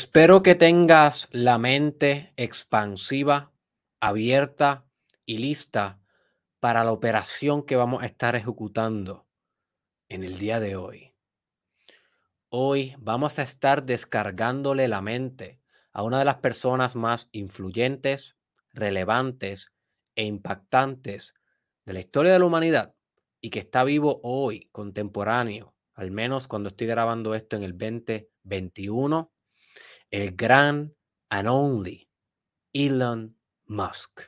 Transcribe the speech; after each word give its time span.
Espero 0.00 0.44
que 0.44 0.54
tengas 0.54 1.26
la 1.32 1.58
mente 1.58 2.32
expansiva, 2.36 3.50
abierta 3.98 4.86
y 5.26 5.38
lista 5.38 6.00
para 6.60 6.84
la 6.84 6.92
operación 6.92 7.64
que 7.64 7.74
vamos 7.74 8.04
a 8.04 8.06
estar 8.06 8.36
ejecutando 8.36 9.26
en 10.08 10.22
el 10.22 10.38
día 10.38 10.60
de 10.60 10.76
hoy. 10.76 11.16
Hoy 12.48 12.94
vamos 13.00 13.40
a 13.40 13.42
estar 13.42 13.82
descargándole 13.82 14.86
la 14.86 15.00
mente 15.00 15.60
a 15.90 16.04
una 16.04 16.20
de 16.20 16.26
las 16.26 16.36
personas 16.36 16.94
más 16.94 17.28
influyentes, 17.32 18.36
relevantes 18.72 19.72
e 20.14 20.22
impactantes 20.22 21.34
de 21.84 21.94
la 21.94 21.98
historia 21.98 22.32
de 22.32 22.38
la 22.38 22.44
humanidad 22.44 22.94
y 23.40 23.50
que 23.50 23.58
está 23.58 23.82
vivo 23.82 24.20
hoy, 24.22 24.68
contemporáneo, 24.70 25.74
al 25.94 26.12
menos 26.12 26.46
cuando 26.46 26.68
estoy 26.68 26.86
grabando 26.86 27.34
esto 27.34 27.56
en 27.56 27.64
el 27.64 27.76
2021 27.76 29.32
el 30.10 30.34
gran 30.36 30.94
and 31.30 31.48
only 31.48 32.08
Elon 32.72 33.36
Musk. 33.66 34.22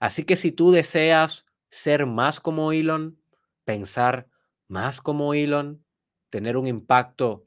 Así 0.00 0.24
que 0.24 0.36
si 0.36 0.52
tú 0.52 0.70
deseas 0.70 1.46
ser 1.70 2.06
más 2.06 2.40
como 2.40 2.72
Elon, 2.72 3.20
pensar 3.64 4.28
más 4.68 5.00
como 5.00 5.34
Elon, 5.34 5.84
tener 6.30 6.56
un 6.56 6.66
impacto 6.66 7.46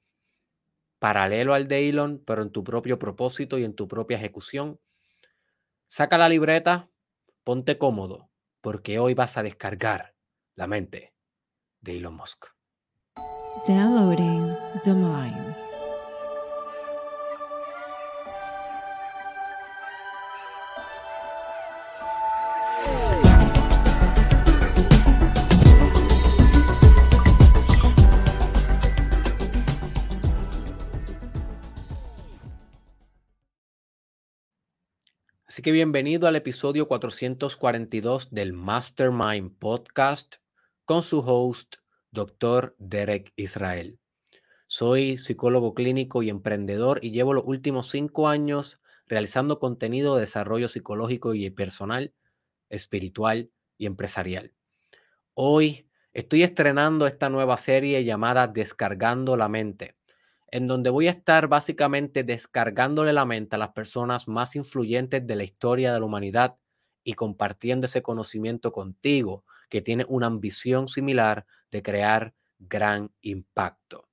paralelo 0.99 1.53
al 1.53 1.67
de 1.67 1.89
Elon, 1.89 2.23
pero 2.25 2.41
en 2.41 2.51
tu 2.51 2.63
propio 2.63 2.97
propósito 2.97 3.57
y 3.57 3.63
en 3.63 3.75
tu 3.75 3.87
propia 3.87 4.17
ejecución, 4.17 4.79
saca 5.87 6.17
la 6.17 6.29
libreta, 6.29 6.89
ponte 7.43 7.77
cómodo, 7.77 8.29
porque 8.61 8.99
hoy 8.99 9.13
vas 9.13 9.37
a 9.37 9.43
descargar 9.43 10.15
la 10.55 10.67
mente 10.67 11.13
de 11.81 11.97
Elon 11.97 12.15
Musk. 12.15 12.47
Downloading 13.67 14.55
the 14.83 14.93
mind. 14.93 15.64
Así 35.55 35.61
que 35.61 35.71
bienvenido 35.71 36.27
al 36.27 36.35
episodio 36.35 36.85
442 36.85 38.33
del 38.33 38.51
Mastermind 38.51 39.57
Podcast 39.57 40.35
con 40.83 41.01
su 41.01 41.19
host, 41.19 41.77
Dr. 42.11 42.75
Derek 42.77 43.31
Israel. 43.37 43.97
Soy 44.67 45.17
psicólogo 45.17 45.73
clínico 45.73 46.23
y 46.23 46.29
emprendedor 46.29 46.99
y 47.01 47.11
llevo 47.11 47.33
los 47.33 47.45
últimos 47.47 47.89
cinco 47.89 48.27
años 48.27 48.81
realizando 49.07 49.57
contenido 49.57 50.15
de 50.15 50.21
desarrollo 50.23 50.67
psicológico 50.67 51.33
y 51.33 51.49
personal, 51.51 52.13
espiritual 52.67 53.49
y 53.77 53.85
empresarial. 53.85 54.51
Hoy 55.35 55.87
estoy 56.11 56.43
estrenando 56.43 57.07
esta 57.07 57.29
nueva 57.29 57.55
serie 57.55 58.03
llamada 58.03 58.47
Descargando 58.47 59.37
la 59.37 59.47
Mente 59.47 59.95
en 60.51 60.67
donde 60.67 60.89
voy 60.89 61.07
a 61.07 61.11
estar 61.11 61.47
básicamente 61.47 62.23
descargándole 62.23 63.13
la 63.13 63.25
mente 63.25 63.55
a 63.55 63.59
las 63.59 63.69
personas 63.69 64.27
más 64.27 64.55
influyentes 64.55 65.25
de 65.25 65.35
la 65.35 65.43
historia 65.43 65.93
de 65.93 65.99
la 65.99 66.05
humanidad 66.05 66.57
y 67.03 67.13
compartiendo 67.13 67.85
ese 67.85 68.01
conocimiento 68.01 68.71
contigo 68.71 69.45
que 69.69 69.81
tiene 69.81 70.05
una 70.09 70.27
ambición 70.27 70.87
similar 70.87 71.45
de 71.71 71.83
crear 71.83 72.33
gran 72.59 73.11
impacto. 73.21 74.07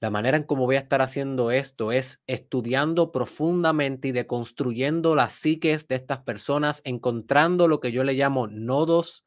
La 0.00 0.10
manera 0.10 0.36
en 0.36 0.44
cómo 0.44 0.64
voy 0.66 0.76
a 0.76 0.80
estar 0.80 1.02
haciendo 1.02 1.50
esto 1.50 1.90
es 1.90 2.22
estudiando 2.28 3.10
profundamente 3.10 4.08
y 4.08 4.12
deconstruyendo 4.12 5.16
las 5.16 5.32
psiques 5.34 5.88
de 5.88 5.96
estas 5.96 6.20
personas, 6.20 6.82
encontrando 6.84 7.66
lo 7.66 7.80
que 7.80 7.90
yo 7.90 8.04
le 8.04 8.12
llamo 8.12 8.46
nodos 8.46 9.24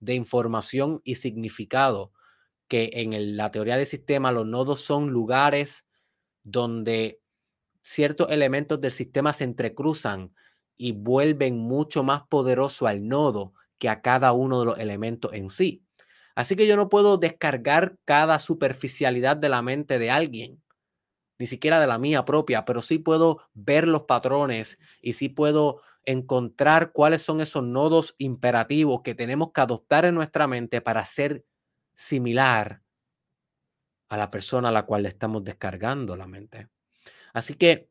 de 0.00 0.14
información 0.14 1.02
y 1.04 1.16
significado 1.16 2.12
que 2.68 2.90
en 2.94 3.36
la 3.36 3.50
teoría 3.50 3.76
del 3.76 3.86
sistema 3.86 4.32
los 4.32 4.46
nodos 4.46 4.80
son 4.80 5.10
lugares 5.10 5.86
donde 6.42 7.20
ciertos 7.82 8.30
elementos 8.30 8.80
del 8.80 8.92
sistema 8.92 9.32
se 9.32 9.44
entrecruzan 9.44 10.34
y 10.76 10.92
vuelven 10.92 11.58
mucho 11.58 12.02
más 12.02 12.22
poderoso 12.28 12.86
al 12.86 13.06
nodo 13.08 13.54
que 13.78 13.88
a 13.88 14.02
cada 14.02 14.32
uno 14.32 14.60
de 14.60 14.66
los 14.66 14.78
elementos 14.78 15.32
en 15.32 15.48
sí. 15.48 15.84
Así 16.34 16.56
que 16.56 16.66
yo 16.66 16.76
no 16.76 16.88
puedo 16.88 17.16
descargar 17.16 17.96
cada 18.04 18.38
superficialidad 18.38 19.36
de 19.36 19.48
la 19.48 19.62
mente 19.62 19.98
de 19.98 20.10
alguien, 20.10 20.62
ni 21.38 21.46
siquiera 21.46 21.80
de 21.80 21.86
la 21.86 21.98
mía 21.98 22.24
propia, 22.24 22.64
pero 22.64 22.82
sí 22.82 22.98
puedo 22.98 23.42
ver 23.54 23.88
los 23.88 24.02
patrones 24.02 24.78
y 25.00 25.14
sí 25.14 25.28
puedo 25.28 25.80
encontrar 26.04 26.92
cuáles 26.92 27.22
son 27.22 27.40
esos 27.40 27.64
nodos 27.64 28.14
imperativos 28.18 29.02
que 29.02 29.14
tenemos 29.14 29.52
que 29.52 29.60
adoptar 29.60 30.04
en 30.04 30.14
nuestra 30.14 30.46
mente 30.46 30.80
para 30.80 31.04
ser 31.04 31.44
similar 31.94 32.82
a 34.08 34.16
la 34.16 34.30
persona 34.30 34.68
a 34.68 34.72
la 34.72 34.86
cual 34.86 35.02
le 35.02 35.08
estamos 35.10 35.44
descargando 35.44 36.16
la 36.16 36.26
mente. 36.26 36.68
Así 37.34 37.54
que 37.54 37.90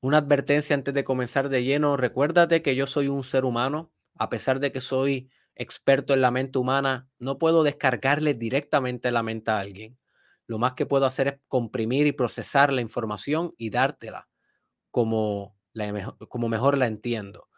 una 0.00 0.18
advertencia 0.18 0.74
antes 0.74 0.94
de 0.94 1.04
comenzar 1.04 1.48
de 1.48 1.64
lleno, 1.64 1.96
recuérdate 1.96 2.62
que 2.62 2.76
yo 2.76 2.86
soy 2.86 3.08
un 3.08 3.24
ser 3.24 3.44
humano, 3.44 3.92
a 4.14 4.28
pesar 4.28 4.60
de 4.60 4.72
que 4.72 4.80
soy 4.80 5.30
experto 5.54 6.14
en 6.14 6.20
la 6.20 6.30
mente 6.30 6.58
humana, 6.58 7.08
no 7.18 7.38
puedo 7.38 7.62
descargarle 7.62 8.34
directamente 8.34 9.10
la 9.10 9.22
mente 9.22 9.50
a 9.50 9.58
alguien. 9.60 9.98
Lo 10.46 10.58
más 10.58 10.74
que 10.74 10.86
puedo 10.86 11.06
hacer 11.06 11.28
es 11.28 11.40
comprimir 11.48 12.06
y 12.06 12.12
procesar 12.12 12.72
la 12.72 12.82
información 12.82 13.54
y 13.56 13.70
dártela 13.70 14.28
como, 14.90 15.56
como 16.28 16.48
mejor 16.48 16.78
la 16.78 16.86
entiendo. 16.86 17.48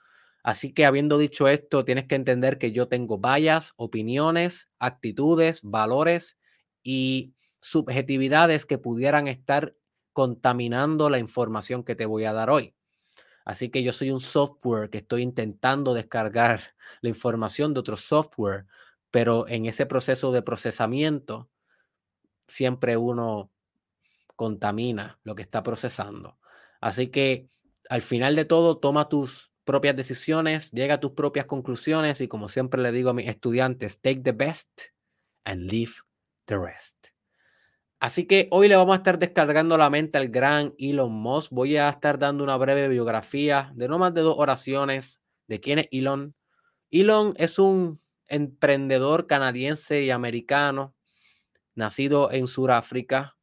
Así 0.43 0.72
que 0.72 0.87
habiendo 0.87 1.19
dicho 1.19 1.49
esto, 1.49 1.84
tienes 1.84 2.06
que 2.06 2.15
entender 2.15 2.59
que 2.59 2.72
yo 2.72 2.88
tengo 2.88 3.19
vallas, 3.19 3.72
opiniones, 3.76 4.71
actitudes, 4.78 5.60
valores 5.62 6.38
y 6.82 7.34
subjetividades 7.60 8.65
que 8.65 8.78
pudieran 8.78 9.27
estar 9.27 9.75
contaminando 10.12 11.10
la 11.10 11.19
información 11.19 11.84
que 11.84 11.94
te 11.94 12.06
voy 12.06 12.25
a 12.25 12.32
dar 12.32 12.50
hoy. 12.50 12.75
Así 13.44 13.71
que 13.71 13.82
yo 13.82 13.93
soy 13.93 14.10
un 14.10 14.21
software 14.21 14.91
que 14.91 14.98
estoy 14.98 15.22
intentando 15.22 15.94
descargar 15.94 16.60
la 17.00 17.09
información 17.09 17.75
de 17.75 17.81
otro 17.81 17.97
software, 17.97 18.66
pero 19.10 19.48
en 19.48 19.66
ese 19.66 19.87
proceso 19.87 20.32
de 20.32 20.43
procesamiento 20.43 21.48
siempre 22.47 22.97
uno 22.97 23.50
contamina 24.37 25.19
lo 25.25 25.34
que 25.34 25.43
está 25.43 25.62
procesando. 25.62 26.38
Así 26.81 27.09
que 27.09 27.48
al 27.88 28.03
final 28.03 28.37
de 28.37 28.44
todo, 28.44 28.78
toma 28.78 29.09
tus 29.09 29.50
propias 29.68 29.94
decisiones, 29.94 30.70
llega 30.70 30.94
a 30.94 31.00
tus 31.00 31.12
propias 31.12 31.44
conclusiones 31.44 32.22
y 32.22 32.26
como 32.26 32.48
siempre 32.48 32.80
le 32.80 32.90
digo 32.90 33.10
a 33.10 33.12
mis 33.12 33.28
estudiantes, 33.28 34.00
take 34.00 34.22
the 34.22 34.32
best 34.32 34.70
and 35.44 35.70
leave 35.70 35.92
the 36.47 36.56
rest. 36.56 37.09
Así 38.00 38.26
que 38.26 38.48
hoy 38.50 38.68
le 38.68 38.76
vamos 38.76 38.94
a 38.94 38.97
estar 38.97 39.18
descargando 39.18 39.76
la 39.76 39.91
mente 39.91 40.16
al 40.16 40.28
gran 40.28 40.72
Elon 40.78 41.12
Musk. 41.12 41.53
Voy 41.53 41.76
a 41.76 41.91
estar 41.91 42.18
dando 42.18 42.44
una 42.44 42.56
breve 42.56 42.88
biografía 42.88 43.70
de 43.74 43.88
no 43.88 43.98
más 43.98 44.15
de 44.15 44.22
dos 44.22 44.36
oraciones 44.38 45.20
de 45.48 45.60
quién 45.60 45.80
es 45.80 45.88
Elon. 45.91 46.34
Elon 46.91 47.34
es 47.36 47.59
un 47.59 48.00
emprendedor 48.26 49.26
canadiense 49.26 50.03
y 50.03 50.10
americano, 50.10 50.94
nacido 51.74 52.32
en 52.32 52.47
Sudáfrica, 52.47 53.36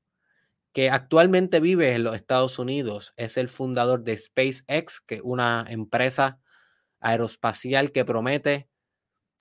que 0.75 0.89
actualmente 0.89 1.61
vive 1.61 1.95
en 1.95 2.03
los 2.03 2.17
Estados 2.17 2.59
Unidos. 2.59 3.13
Es 3.15 3.37
el 3.37 3.47
fundador 3.47 4.03
de 4.03 4.17
SpaceX, 4.17 4.99
que 4.99 5.15
es 5.15 5.21
una 5.23 5.65
empresa 5.69 6.41
aeroespacial 6.99 7.93
que 7.93 8.03
promete 8.03 8.67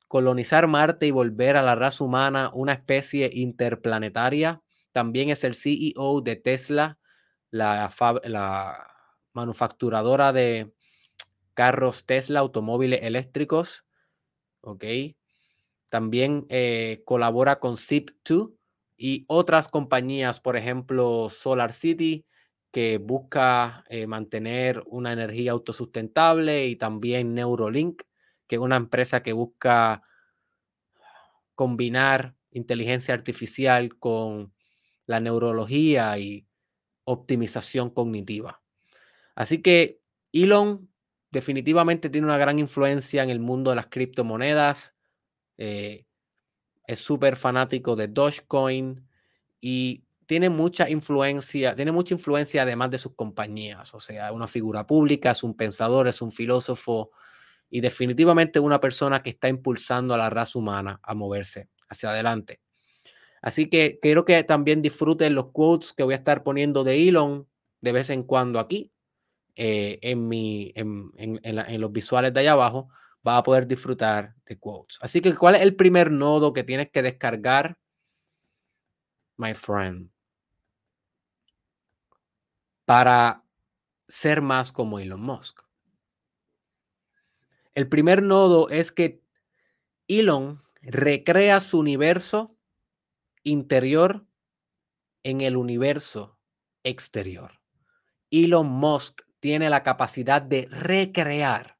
colonizar 0.07 0.69
Marte 0.69 1.09
y 1.09 1.11
volver 1.11 1.57
a 1.57 1.63
la 1.63 1.75
raza 1.75 2.05
humana 2.05 2.53
una 2.55 2.73
especie 2.73 3.31
interplanetaria. 3.33 4.63
También 4.93 5.29
es 5.29 5.43
el 5.43 5.57
CEO 5.57 6.21
de 6.21 6.37
Tesla, 6.37 7.01
la, 7.51 7.91
manufacturadora 9.33 10.33
de 10.33 10.73
carros 11.53 12.07
Tesla, 12.07 12.39
automóviles 12.39 13.03
eléctricos. 13.03 13.85
¿Ok? 14.61 14.85
También 15.91 16.47
eh, 16.49 17.03
colabora 17.05 17.59
con 17.59 17.75
Zip2, 17.75 18.55
y 19.07 19.27
otras 19.29 19.69
compañías, 19.69 20.41
por 20.41 20.57
ejemplo, 20.57 21.29
Solar 21.29 21.75
City, 21.75 22.25
que 22.73 22.97
busca 22.97 23.85
eh, 23.91 24.07
mantener 24.07 24.83
una 24.87 25.13
energía 25.13 25.53
autosustentable 25.53 26.69
y 26.69 26.77
también 26.77 27.35
Neurolink, 27.35 28.01
que 28.47 28.57
es 28.57 28.63
una 28.63 28.77
empresa 28.77 29.23
que 29.23 29.35
busca 29.35 30.05
combinar 31.55 32.35
inteligencia 32.51 33.13
artificial 33.13 33.95
con 33.99 34.55
la 35.05 35.21
neurología 35.21 36.17
y 36.17 36.47
optimización 37.05 37.91
cognitiva. 37.91 38.63
Así 39.35 39.61
que 39.61 40.01
Elon 40.33 40.89
definitivamente 41.31 42.09
tiene 42.09 42.27
una 42.27 42.39
gran 42.39 42.59
influencia 42.59 43.23
en 43.23 43.29
el 43.29 43.39
mundo 43.39 43.69
de 43.69 43.77
las 43.77 43.89
criptomonedas. 43.89 44.97
Eh, 45.59 46.07
es 46.87 47.01
súper 47.01 47.37
fanático 47.37 47.97
de 47.97 48.09
Dogecoin 48.09 49.07
y 49.61 50.05
tiene 50.27 50.49
mucha 50.49 50.89
influencia, 50.89 51.75
tiene 51.75 51.93
mucha 51.93 52.15
influencia 52.15 52.63
además 52.63 52.91
de 52.91 52.99
sus 52.99 53.15
compañías, 53.15 53.95
o 53.95 54.01
sea, 54.01 54.33
una 54.33 54.49
figura 54.49 54.87
pública, 54.87 55.31
es 55.31 55.43
un 55.43 55.55
pensador, 55.57 56.09
es 56.09 56.23
un 56.23 56.31
filósofo 56.31 57.11
y 57.71 57.81
definitivamente 57.81 58.61
una 58.61 58.81
persona 58.81 59.23
que 59.23 59.31
está 59.31 59.49
impulsando 59.49 60.15
a 60.15 60.19
la 60.19 60.31
raza 60.31 60.59
humana 60.59 61.01
a 61.03 61.15
moverse 61.15 61.69
hacia 61.89 62.11
adelante. 62.11 62.61
Así 63.43 63.69
que 63.69 63.99
quiero 64.01 64.25
que 64.25 64.43
también 64.45 64.81
disfruten 64.81 65.35
los 65.35 65.51
quotes 65.53 65.93
que 65.93 66.03
voy 66.03 66.15
a 66.15 66.19
estar 66.19 66.43
poniendo 66.43 66.85
de 66.85 67.09
Elon 67.09 67.47
de 67.81 67.93
vez 67.93 68.09
en 68.09 68.23
cuando 68.23 68.59
aquí 68.59 68.91
eh, 69.57 69.99
en, 70.03 70.27
mi, 70.27 70.73
en, 70.75 71.11
en 71.15 71.81
los 71.81 71.93
visuales 71.93 72.33
de 72.33 72.41
allá 72.41 72.53
abajo. 72.53 72.89
Va 73.27 73.39
a 73.39 73.43
poder 73.43 73.67
disfrutar 73.67 74.35
de 74.47 74.59
quotes. 74.59 74.99
Así 75.01 75.21
que, 75.21 75.35
¿cuál 75.35 75.55
es 75.55 75.63
el 75.63 75.77
primer 75.77 76.11
nodo 76.11 76.53
que 76.53 76.65
tienes 76.65 76.91
que 76.91 77.03
descargar? 77.03 77.79
My 79.37 79.55
friend 79.55 80.15
para 82.85 83.45
ser 84.09 84.43
más 84.43 84.73
como 84.73 84.99
Elon 84.99 85.21
Musk. 85.21 85.63
El 87.75 87.89
primer 87.89 88.23
nodo 88.23 88.69
es 88.69 88.93
que 88.93 89.23
Elon 90.07 90.63
recrea 90.81 91.61
su 91.61 91.79
universo 91.79 92.57
interior 93.43 94.27
en 95.23 95.41
el 95.41 95.57
universo 95.57 96.39
exterior. 96.85 97.61
Elon 98.31 98.67
Musk 98.67 99.23
tiene 99.41 99.71
la 99.71 99.83
capacidad 99.83 100.43
de 100.43 100.69
recrear 100.71 101.74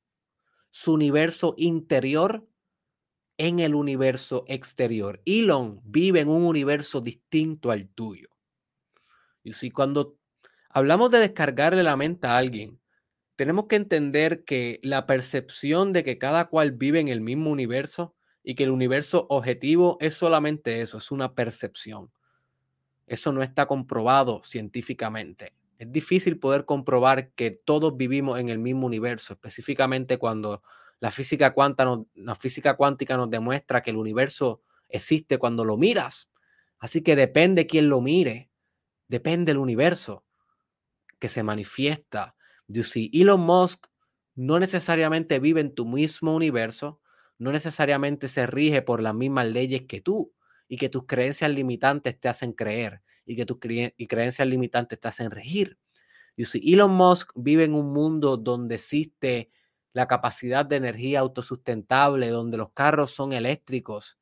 su 0.77 0.93
universo 0.93 1.55
interior 1.57 2.49
en 3.39 3.61
el 3.61 3.77
universo 3.77 4.45
exterior. 4.49 5.23
Elon 5.25 5.81
vive 5.85 6.19
en 6.19 6.29
un 6.29 6.43
universo 6.43 7.01
distinto 7.01 7.71
al 7.71 7.89
tuyo. 7.91 8.29
Y 9.45 9.53
si 9.53 9.71
cuando 9.71 10.19
hablamos 10.71 11.13
de 11.13 11.21
descargarle 11.21 11.85
la 11.85 11.95
mente 11.95 12.27
a 12.27 12.39
alguien, 12.39 12.81
tenemos 13.37 13.67
que 13.69 13.77
entender 13.77 14.43
que 14.43 14.81
la 14.83 15.07
percepción 15.07 15.93
de 15.93 16.03
que 16.03 16.19
cada 16.19 16.47
cual 16.47 16.73
vive 16.73 16.99
en 16.99 17.07
el 17.07 17.21
mismo 17.21 17.53
universo 17.53 18.17
y 18.43 18.57
que 18.57 18.65
el 18.65 18.71
universo 18.71 19.29
objetivo 19.31 19.97
es 20.01 20.17
solamente 20.17 20.81
eso, 20.81 20.99
es 20.99 21.13
una 21.13 21.35
percepción. 21.37 22.11
Eso 23.07 23.33
no 23.33 23.45
está 23.45 23.67
comprobado 23.67 24.43
científicamente. 24.43 25.53
Es 25.79 25.91
difícil 25.91 26.39
poder 26.39 26.65
comprobar 26.65 27.31
que 27.33 27.51
todos 27.51 27.97
vivimos 27.97 28.39
en 28.39 28.49
el 28.49 28.59
mismo 28.59 28.87
universo, 28.87 29.35
específicamente 29.35 30.19
cuando 30.19 30.63
la 31.01 31.11
física, 31.11 31.53
cuántica 31.53 32.01
la 32.15 32.35
física 32.35 32.77
cuántica 32.77 33.17
nos 33.17 33.31
demuestra 33.31 33.83
que 33.83 33.91
el 33.91 33.97
universo 33.97 34.63
existe 34.89 35.39
cuando 35.39 35.65
lo 35.65 35.77
miras. 35.77 36.31
Así 36.79 37.03
que 37.03 37.17
depende 37.17 37.67
quién 37.67 37.89
lo 37.89 38.01
mire, 38.01 38.51
depende 39.09 39.53
el 39.53 39.59
universo 39.59 40.25
que 41.19 41.29
se 41.29 41.43
manifiesta. 41.43 42.37
Si 42.83 43.11
Elon 43.13 43.41
Musk 43.41 43.87
no 44.35 44.59
necesariamente 44.59 45.39
vive 45.41 45.61
en 45.61 45.75
tu 45.75 45.87
mismo 45.87 46.35
universo, 46.35 47.01
no 47.39 47.51
necesariamente 47.53 48.29
se 48.29 48.47
rige 48.47 48.83
por 48.83 49.03
las 49.03 49.15
mismas 49.15 49.49
leyes 49.49 49.83
que 49.83 50.01
tú 50.01 50.33
y 50.69 50.77
que 50.77 50.89
tus 50.89 51.07
creencias 51.07 51.51
limitantes 51.51 52.19
te 52.19 52.29
hacen 52.29 52.53
creer 52.53 53.03
y 53.27 53.37
que 53.37 53.47
tus 53.47 53.59
creencias 53.59 54.47
limitantes 54.47 55.01
te 55.01 55.09
hacen 55.09 55.31
regir. 55.31 55.79
si 56.37 56.73
Elon 56.73 56.93
Musk 56.93 57.31
vive 57.35 57.65
en 57.65 57.75
un 57.75 57.93
mundo 57.93 58.37
donde 58.37 58.77
existe 58.77 59.51
la 59.93 60.09
capacidad 60.09 60.67
de 60.67 60.77
energía 60.77 61.21
autosustentable, 61.21 62.29
donde 62.29 62.57
los 62.57 62.73
carros 62.73 63.13
son 63.13 63.33
eléctricos, 63.33 64.19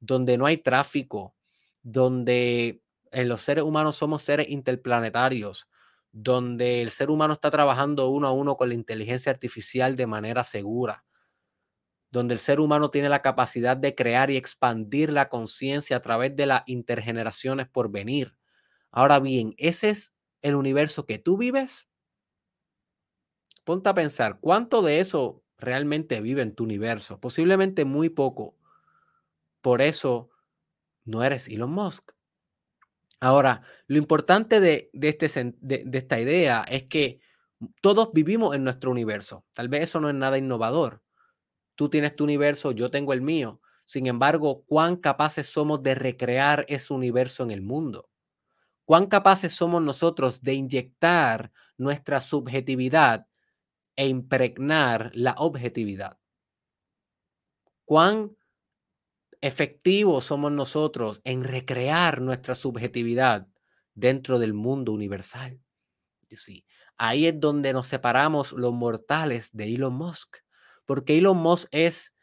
donde 0.00 0.38
no 0.38 0.46
hay 0.46 0.58
tráfico, 0.58 1.34
donde 1.82 2.82
en 3.12 3.28
los 3.28 3.42
seres 3.42 3.64
humanos 3.64 3.96
somos 3.96 4.22
seres 4.22 4.48
interplanetarios, 4.48 5.68
donde 6.12 6.82
el 6.82 6.90
ser 6.90 7.10
humano 7.10 7.34
está 7.34 7.50
trabajando 7.50 8.08
uno 8.08 8.26
a 8.26 8.32
uno 8.32 8.56
con 8.56 8.68
la 8.68 8.74
inteligencia 8.74 9.30
artificial 9.30 9.96
de 9.96 10.06
manera 10.06 10.44
segura, 10.44 11.04
donde 12.12 12.34
el 12.34 12.40
ser 12.40 12.60
humano 12.60 12.90
tiene 12.90 13.08
la 13.08 13.22
capacidad 13.22 13.76
de 13.76 13.94
crear 13.94 14.30
y 14.30 14.36
expandir 14.36 15.10
la 15.10 15.30
conciencia 15.30 15.96
a 15.96 16.02
través 16.02 16.36
de 16.36 16.46
las 16.46 16.62
intergeneraciones 16.66 17.68
por 17.68 17.90
venir. 17.90 18.36
Ahora 18.90 19.18
bien, 19.18 19.54
¿ese 19.56 19.90
es 19.90 20.14
el 20.42 20.54
universo 20.54 21.06
que 21.06 21.18
tú 21.18 21.38
vives? 21.38 21.88
Ponte 23.64 23.88
a 23.88 23.94
pensar, 23.94 24.38
¿cuánto 24.40 24.82
de 24.82 25.00
eso 25.00 25.42
realmente 25.56 26.20
vive 26.20 26.42
en 26.42 26.54
tu 26.54 26.64
universo? 26.64 27.18
Posiblemente 27.18 27.86
muy 27.86 28.10
poco. 28.10 28.56
Por 29.62 29.80
eso 29.80 30.28
no 31.04 31.24
eres 31.24 31.48
Elon 31.48 31.70
Musk. 31.70 32.12
Ahora, 33.20 33.62
lo 33.86 33.96
importante 33.96 34.60
de, 34.60 34.90
este, 34.92 35.54
de, 35.60 35.98
esta 35.98 36.20
idea 36.20 36.64
es 36.68 36.84
que 36.84 37.20
todos 37.80 38.12
vivimos 38.12 38.54
en 38.54 38.64
nuestro 38.64 38.90
universo. 38.90 39.46
Tal 39.54 39.68
vez 39.68 39.84
eso 39.84 40.00
no 40.00 40.10
es 40.10 40.14
nada 40.16 40.36
innovador. 40.36 41.00
Tú 41.74 41.88
tienes 41.88 42.16
tu 42.16 42.24
universo, 42.24 42.72
yo 42.72 42.90
tengo 42.90 43.12
el 43.12 43.22
mío. 43.22 43.60
Sin 43.84 44.06
embargo, 44.06 44.64
¿cuán 44.66 44.96
capaces 44.96 45.46
somos 45.46 45.82
de 45.82 45.94
recrear 45.94 46.64
ese 46.68 46.92
universo 46.92 47.42
en 47.42 47.50
el 47.50 47.62
mundo? 47.62 48.08
¿Cuán 48.84 49.06
capaces 49.06 49.54
somos 49.54 49.82
nosotros 49.82 50.42
de 50.42 50.54
inyectar 50.54 51.52
nuestra 51.78 52.20
subjetividad 52.20 53.26
e 53.96 54.08
impregnar 54.08 55.10
la 55.14 55.34
objetividad? 55.38 56.18
¿Cuán 57.84 58.36
efectivos 59.42 60.24
somos 60.24 60.52
nosotros 60.52 61.20
en 61.24 61.44
recrear 61.44 62.22
nuestra 62.22 62.54
subjetividad 62.54 63.48
dentro 63.92 64.38
del 64.38 64.54
mundo 64.54 64.92
universal. 64.92 65.60
Sí, 66.30 66.64
ahí 66.96 67.26
es 67.26 67.38
donde 67.38 67.74
nos 67.74 67.88
separamos 67.88 68.52
los 68.52 68.72
mortales 68.72 69.54
de 69.54 69.64
Elon 69.64 69.92
Musk, 69.92 70.38
porque 70.92 71.16
Elon 71.16 71.38
Musk 71.38 71.68
es 71.70 72.14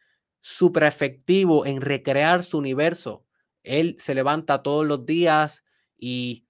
súper 0.41 0.83
efectivo 0.83 1.65
en 1.65 1.81
recrear 1.81 2.43
su 2.43 2.59
universo. 2.59 3.25
Él 3.63 3.95
se 3.97 4.13
levanta 4.13 4.61
todos 4.61 4.85
los 4.85 5.07
días 5.07 5.65
y 5.97 6.45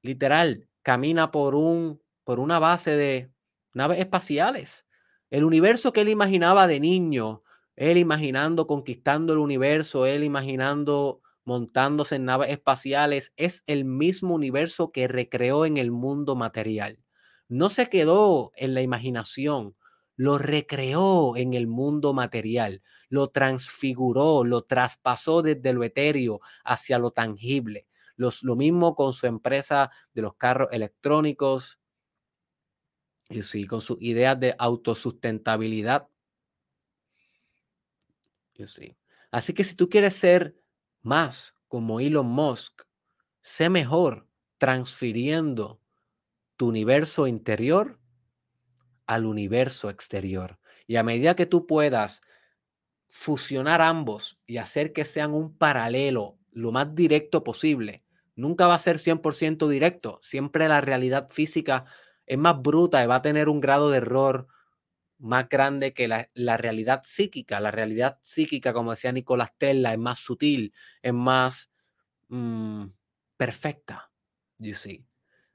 literal 0.00 0.68
camina 0.82 1.32
por 1.32 1.56
un 1.56 2.00
por 2.22 2.38
una 2.38 2.60
base 2.60 2.92
de 2.92 3.32
naves 3.72 3.98
espaciales. 3.98 4.86
El 5.30 5.42
universo 5.42 5.92
que 5.92 6.02
él 6.02 6.10
imaginaba 6.10 6.68
de 6.68 6.78
niño, 6.78 7.42
él 7.74 7.98
imaginando 7.98 8.68
conquistando 8.68 9.32
el 9.32 9.40
universo, 9.40 10.06
él 10.06 10.22
imaginando 10.22 11.22
montándose 11.44 12.14
en 12.14 12.26
naves 12.26 12.50
espaciales, 12.50 13.32
es 13.36 13.64
el 13.66 13.84
mismo 13.84 14.36
universo 14.36 14.92
que 14.92 15.08
recreó 15.08 15.66
en 15.66 15.78
el 15.78 15.90
mundo 15.90 16.36
material. 16.36 17.00
No 17.48 17.68
se 17.68 17.88
quedó 17.88 18.52
en 18.54 18.74
la 18.74 18.80
imaginación, 18.82 19.74
lo 20.16 20.38
recreó 20.38 21.36
en 21.36 21.54
el 21.54 21.66
mundo 21.66 22.12
material, 22.12 22.82
lo 23.08 23.28
transfiguró, 23.28 24.44
lo 24.44 24.62
traspasó 24.62 25.42
desde 25.42 25.72
lo 25.72 25.84
etéreo 25.84 26.40
hacia 26.64 26.98
lo 26.98 27.10
tangible. 27.10 27.86
lo 28.16 28.56
mismo 28.56 28.94
con 28.94 29.12
su 29.12 29.26
empresa 29.26 29.90
de 30.12 30.22
los 30.22 30.36
carros 30.36 30.68
electrónicos, 30.72 31.80
y 33.28 33.42
sí, 33.42 33.66
con 33.66 33.80
sus 33.80 33.96
ideas 34.00 34.38
de 34.38 34.54
autosustentabilidad 34.58 36.08
Así 39.30 39.52
que 39.52 39.64
si 39.64 39.74
tú 39.74 39.88
quieres 39.88 40.14
ser 40.14 40.56
más 41.02 41.56
como 41.68 42.00
Elon 42.00 42.26
Musk, 42.26 42.82
sé 43.42 43.68
mejor 43.68 44.28
transfiriendo 44.58 45.80
tu 46.56 46.68
universo 46.68 47.26
interior 47.26 47.98
al 49.06 49.26
universo 49.26 49.90
exterior. 49.90 50.58
Y 50.86 50.96
a 50.96 51.02
medida 51.02 51.36
que 51.36 51.46
tú 51.46 51.66
puedas 51.66 52.22
fusionar 53.08 53.80
ambos 53.80 54.40
y 54.46 54.58
hacer 54.58 54.92
que 54.92 55.04
sean 55.04 55.34
un 55.34 55.56
paralelo 55.56 56.38
lo 56.50 56.72
más 56.72 56.94
directo 56.94 57.44
posible, 57.44 58.04
nunca 58.36 58.66
va 58.66 58.74
a 58.74 58.78
ser 58.78 58.98
100% 58.98 59.68
directo. 59.68 60.18
Siempre 60.22 60.68
la 60.68 60.80
realidad 60.80 61.28
física 61.28 61.84
es 62.26 62.38
más 62.38 62.60
bruta 62.60 63.02
y 63.02 63.06
va 63.06 63.16
a 63.16 63.22
tener 63.22 63.48
un 63.48 63.60
grado 63.60 63.90
de 63.90 63.98
error 63.98 64.48
más 65.18 65.48
grande 65.48 65.94
que 65.94 66.08
la, 66.08 66.56
realidad 66.56 67.02
psíquica. 67.04 67.60
La 67.60 67.70
realidad 67.70 68.18
psíquica, 68.22 68.72
como 68.72 68.90
decía 68.90 69.12
Nicolás 69.12 69.52
Tesla, 69.56 69.92
es 69.92 69.98
más 69.98 70.18
sutil, 70.18 70.72
es 71.02 71.14
más 71.14 71.70
mm, 72.28 72.86
perfecta. 73.36 74.10
You 74.58 74.74
see. 74.74 75.06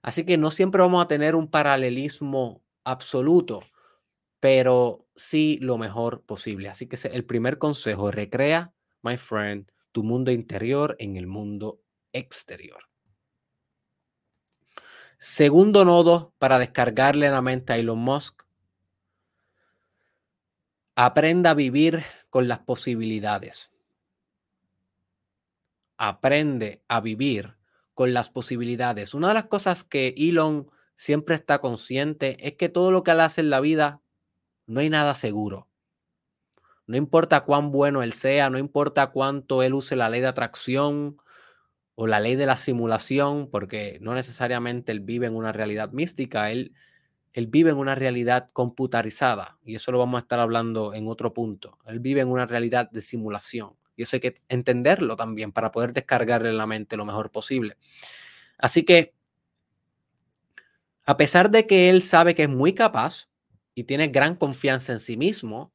Así 0.01 0.25
que 0.25 0.37
no 0.37 0.49
siempre 0.49 0.81
vamos 0.81 1.03
a 1.03 1.07
tener 1.07 1.35
un 1.35 1.49
paralelismo 1.49 2.63
absoluto, 2.83 3.61
pero 4.39 5.07
sí 5.15 5.57
lo 5.61 5.77
mejor 5.77 6.23
posible. 6.23 6.69
Así 6.69 6.87
que 6.87 6.97
el 7.07 7.25
primer 7.25 7.57
consejo, 7.57 8.11
recrea, 8.11 8.73
my 9.01 9.17
friend, 9.17 9.71
tu 9.91 10.03
mundo 10.03 10.31
interior 10.31 10.95
en 10.99 11.17
el 11.17 11.27
mundo 11.27 11.81
exterior. 12.13 12.83
Segundo 15.17 15.83
nodo 15.83 16.33
para 16.37 16.59
descargarle 16.59 17.29
la 17.29 17.41
mente 17.41 17.73
a 17.73 17.77
Elon 17.77 17.99
Musk, 17.99 18.43
Aprenda 21.01 21.51
a 21.51 21.53
vivir 21.53 22.03
con 22.29 22.49
las 22.49 22.59
posibilidades. 22.59 23.71
Aprende 25.97 26.83
a 26.89 26.99
vivir 26.99 27.55
con 27.93 28.13
las 28.13 28.29
posibilidades. 28.29 29.13
Una 29.13 29.29
de 29.29 29.35
las 29.35 29.45
cosas 29.45 29.85
que 29.85 30.13
Elon 30.17 30.69
siempre 30.99 31.35
está 31.35 31.59
consciente 31.59 32.45
es 32.45 32.55
que 32.55 32.67
todo 32.67 32.91
lo 32.91 33.03
que 33.03 33.11
él 33.11 33.21
hace 33.21 33.39
en 33.39 33.49
la 33.49 33.61
vida 33.61 34.01
no 34.67 34.81
hay 34.81 34.89
nada 34.89 35.15
seguro. 35.15 35.69
No 36.87 36.97
importa 36.97 37.45
cuán 37.45 37.71
bueno 37.71 38.03
él 38.03 38.11
sea, 38.11 38.49
no 38.49 38.57
importa 38.57 39.07
cuánto 39.11 39.63
él 39.63 39.73
use 39.75 39.95
la 39.95 40.09
ley 40.09 40.19
de 40.19 40.27
atracción 40.27 41.15
o 41.95 42.05
la 42.05 42.19
ley 42.19 42.35
de 42.35 42.45
la 42.45 42.57
simulación, 42.57 43.49
porque 43.49 43.97
no 44.01 44.13
necesariamente 44.13 44.91
él 44.91 44.99
vive 44.99 45.27
en 45.27 45.37
una 45.37 45.53
realidad 45.53 45.89
mística, 45.93 46.51
él, 46.51 46.73
él 47.31 47.47
vive 47.47 47.71
en 47.71 47.77
una 47.77 47.95
realidad 47.95 48.49
computarizada, 48.51 49.57
y 49.63 49.75
eso 49.75 49.93
lo 49.93 49.99
vamos 49.99 50.19
a 50.19 50.23
estar 50.23 50.41
hablando 50.41 50.93
en 50.93 51.07
otro 51.07 51.33
punto. 51.33 51.77
Él 51.85 52.01
vive 52.01 52.19
en 52.19 52.27
una 52.27 52.45
realidad 52.45 52.91
de 52.91 53.01
simulación, 53.01 53.71
y 53.95 54.01
eso 54.01 54.17
hay 54.17 54.19
que 54.19 54.35
entenderlo 54.49 55.15
también 55.15 55.53
para 55.53 55.71
poder 55.71 55.93
descargarle 55.93 56.49
en 56.49 56.57
la 56.57 56.67
mente 56.67 56.97
lo 56.97 57.05
mejor 57.05 57.31
posible. 57.31 57.77
Así 58.57 58.83
que, 58.83 59.13
a 61.09 61.17
pesar 61.17 61.49
de 61.49 61.65
que 61.65 61.89
él 61.89 62.03
sabe 62.03 62.35
que 62.35 62.43
es 62.43 62.49
muy 62.49 62.73
capaz 62.73 63.31
y 63.73 63.85
tiene 63.85 64.09
gran 64.09 64.35
confianza 64.35 64.93
en 64.93 64.99
sí 64.99 65.17
mismo, 65.17 65.73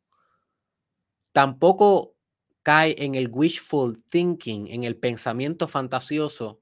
tampoco 1.32 2.14
cae 2.62 2.94
en 3.04 3.16
el 3.16 3.28
wishful 3.32 4.00
thinking, 4.10 4.68
en 4.68 4.84
el 4.84 4.96
pensamiento 4.96 5.66
fantasioso 5.66 6.60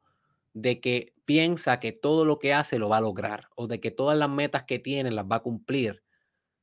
de 0.54 0.80
que 0.80 1.12
piensa 1.26 1.80
que 1.80 1.92
todo 1.92 2.24
lo 2.24 2.38
que 2.38 2.54
hace 2.54 2.78
lo 2.78 2.88
va 2.88 2.96
a 2.96 3.02
lograr 3.02 3.50
o 3.56 3.66
de 3.66 3.78
que 3.78 3.90
todas 3.90 4.16
las 4.18 4.30
metas 4.30 4.64
que 4.64 4.78
tiene 4.78 5.10
las 5.10 5.26
va 5.26 5.36
a 5.36 5.42
cumplir, 5.42 6.02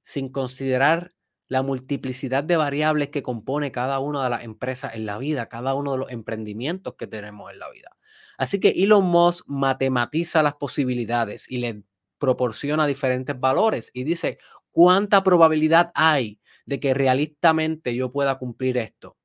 sin 0.02 0.30
considerar 0.30 1.12
la 1.48 1.62
multiplicidad 1.62 2.44
de 2.44 2.58
variables 2.58 3.10
que 3.10 3.22
compone 3.22 3.72
cada 3.72 4.00
una 4.00 4.24
de 4.24 4.32
las 4.32 4.44
empresas 4.44 4.96
en 4.96 5.06
la 5.06 5.20
vida, 5.20 5.48
cada 5.48 5.76
uno 5.76 5.92
de 5.92 6.00
los 6.00 6.12
emprendimientos 6.12 6.96
que 6.96 7.06
tenemos 7.06 7.52
en 7.52 7.60
la 7.60 7.70
vida. 7.70 7.96
Así 8.40 8.60
que 8.60 8.70
Elon 8.70 9.06
Musk 9.06 9.46
matematiza 9.48 10.42
las 10.42 10.56
posibilidades 10.56 11.46
y 11.52 11.58
le 11.58 11.84
proporciona 12.20 12.86
diferentes 12.86 13.40
valores 13.40 13.92
y 13.94 14.04
dice, 14.04 14.38
¿cuánta 14.72 15.24
probabilidad 15.24 15.92
hay 15.96 16.40
de 16.70 16.80
que 16.80 16.94
realistamente 16.94 17.96
yo 17.96 18.12
pueda 18.12 18.38
cumplir 18.38 18.78
esto. 18.78 19.18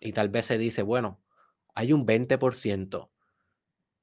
Y 0.00 0.12
tal 0.12 0.30
vez 0.30 0.46
se 0.46 0.58
dice, 0.58 0.82
bueno, 0.82 1.22
hay 1.76 1.92
un 1.92 2.04
20%. 2.04 3.12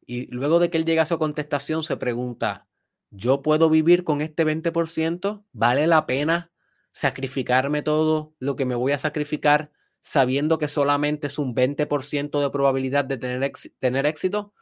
Y 0.07 0.27
luego 0.33 0.59
de 0.59 0.69
que 0.69 0.77
él 0.77 0.85
llega 0.85 1.03
a 1.03 1.05
su 1.05 1.19
contestación, 1.19 1.83
se 1.83 1.97
pregunta, 1.97 2.69
¿yo 3.09 3.41
puedo 3.41 3.69
vivir 3.69 4.05
con 4.05 4.21
este 4.21 4.45
20%? 4.45 5.43
¿Vale 5.51 5.87
la 5.87 6.05
pena 6.07 6.53
sacrificarme 6.93 7.81
todo 7.81 8.33
lo 8.39 8.55
que 8.55 8.65
me 8.65 8.75
voy 8.75 8.93
a 8.93 8.97
sacrificar 8.97 9.71
sabiendo 9.99 10.57
que 10.57 10.69
solamente 10.69 11.27
es 11.27 11.37
un 11.37 11.53
20% 11.53 12.41
de 12.41 12.49
probabilidad 12.49 13.03
de 13.03 13.17
tener, 13.17 13.51
tener 13.79 14.05
éxito? 14.05 14.53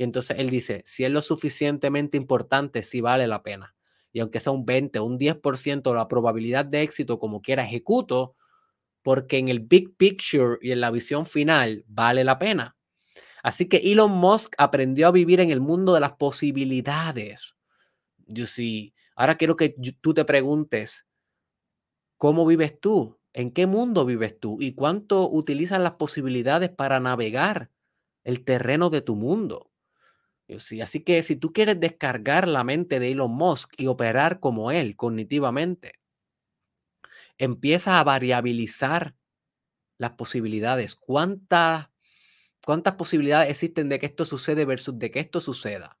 Y 0.00 0.04
entonces 0.04 0.38
él 0.38 0.48
dice, 0.48 0.80
si 0.86 1.04
es 1.04 1.10
lo 1.10 1.20
suficientemente 1.20 2.16
importante, 2.16 2.82
sí 2.82 3.02
vale 3.02 3.26
la 3.26 3.42
pena 3.42 3.74
y 4.12 4.20
aunque 4.20 4.40
sea 4.40 4.52
un 4.52 4.64
20 4.64 4.98
o 4.98 5.04
un 5.04 5.18
10% 5.18 5.94
la 5.94 6.08
probabilidad 6.08 6.64
de 6.64 6.82
éxito 6.82 7.18
como 7.18 7.42
quiera 7.42 7.64
ejecuto, 7.64 8.34
porque 9.02 9.38
en 9.38 9.48
el 9.48 9.60
big 9.60 9.96
picture 9.96 10.58
y 10.60 10.72
en 10.72 10.80
la 10.80 10.90
visión 10.90 11.26
final 11.26 11.84
vale 11.88 12.24
la 12.24 12.38
pena. 12.38 12.76
Así 13.42 13.68
que 13.68 13.78
Elon 13.78 14.10
Musk 14.10 14.54
aprendió 14.58 15.08
a 15.08 15.12
vivir 15.12 15.40
en 15.40 15.50
el 15.50 15.60
mundo 15.60 15.94
de 15.94 16.00
las 16.00 16.12
posibilidades. 16.12 17.54
You 18.26 18.46
see, 18.46 18.94
ahora 19.16 19.36
quiero 19.36 19.56
que 19.56 19.74
tú 20.00 20.12
te 20.12 20.24
preguntes, 20.24 21.06
¿cómo 22.18 22.44
vives 22.46 22.78
tú? 22.80 23.18
¿En 23.32 23.52
qué 23.52 23.66
mundo 23.66 24.04
vives 24.04 24.38
tú? 24.38 24.58
¿Y 24.60 24.74
cuánto 24.74 25.30
utilizas 25.30 25.80
las 25.80 25.92
posibilidades 25.92 26.68
para 26.68 27.00
navegar 27.00 27.70
el 28.24 28.44
terreno 28.44 28.90
de 28.90 29.00
tu 29.00 29.16
mundo? 29.16 29.69
Así 30.80 31.00
que 31.00 31.22
si 31.22 31.36
tú 31.36 31.52
quieres 31.52 31.78
descargar 31.78 32.48
la 32.48 32.64
mente 32.64 32.98
de 32.98 33.10
Elon 33.10 33.30
Musk 33.30 33.72
y 33.76 33.86
operar 33.86 34.40
como 34.40 34.70
él 34.70 34.96
cognitivamente, 34.96 36.00
empieza 37.38 37.98
a 37.98 38.04
variabilizar 38.04 39.14
las 39.96 40.12
posibilidades. 40.12 40.96
¿Cuántas, 40.96 41.88
¿Cuántas 42.64 42.94
posibilidades 42.94 43.50
existen 43.50 43.88
de 43.88 43.98
que 43.98 44.06
esto 44.06 44.24
sucede 44.24 44.64
versus 44.64 44.98
de 44.98 45.10
que 45.10 45.20
esto 45.20 45.40
suceda? 45.40 45.98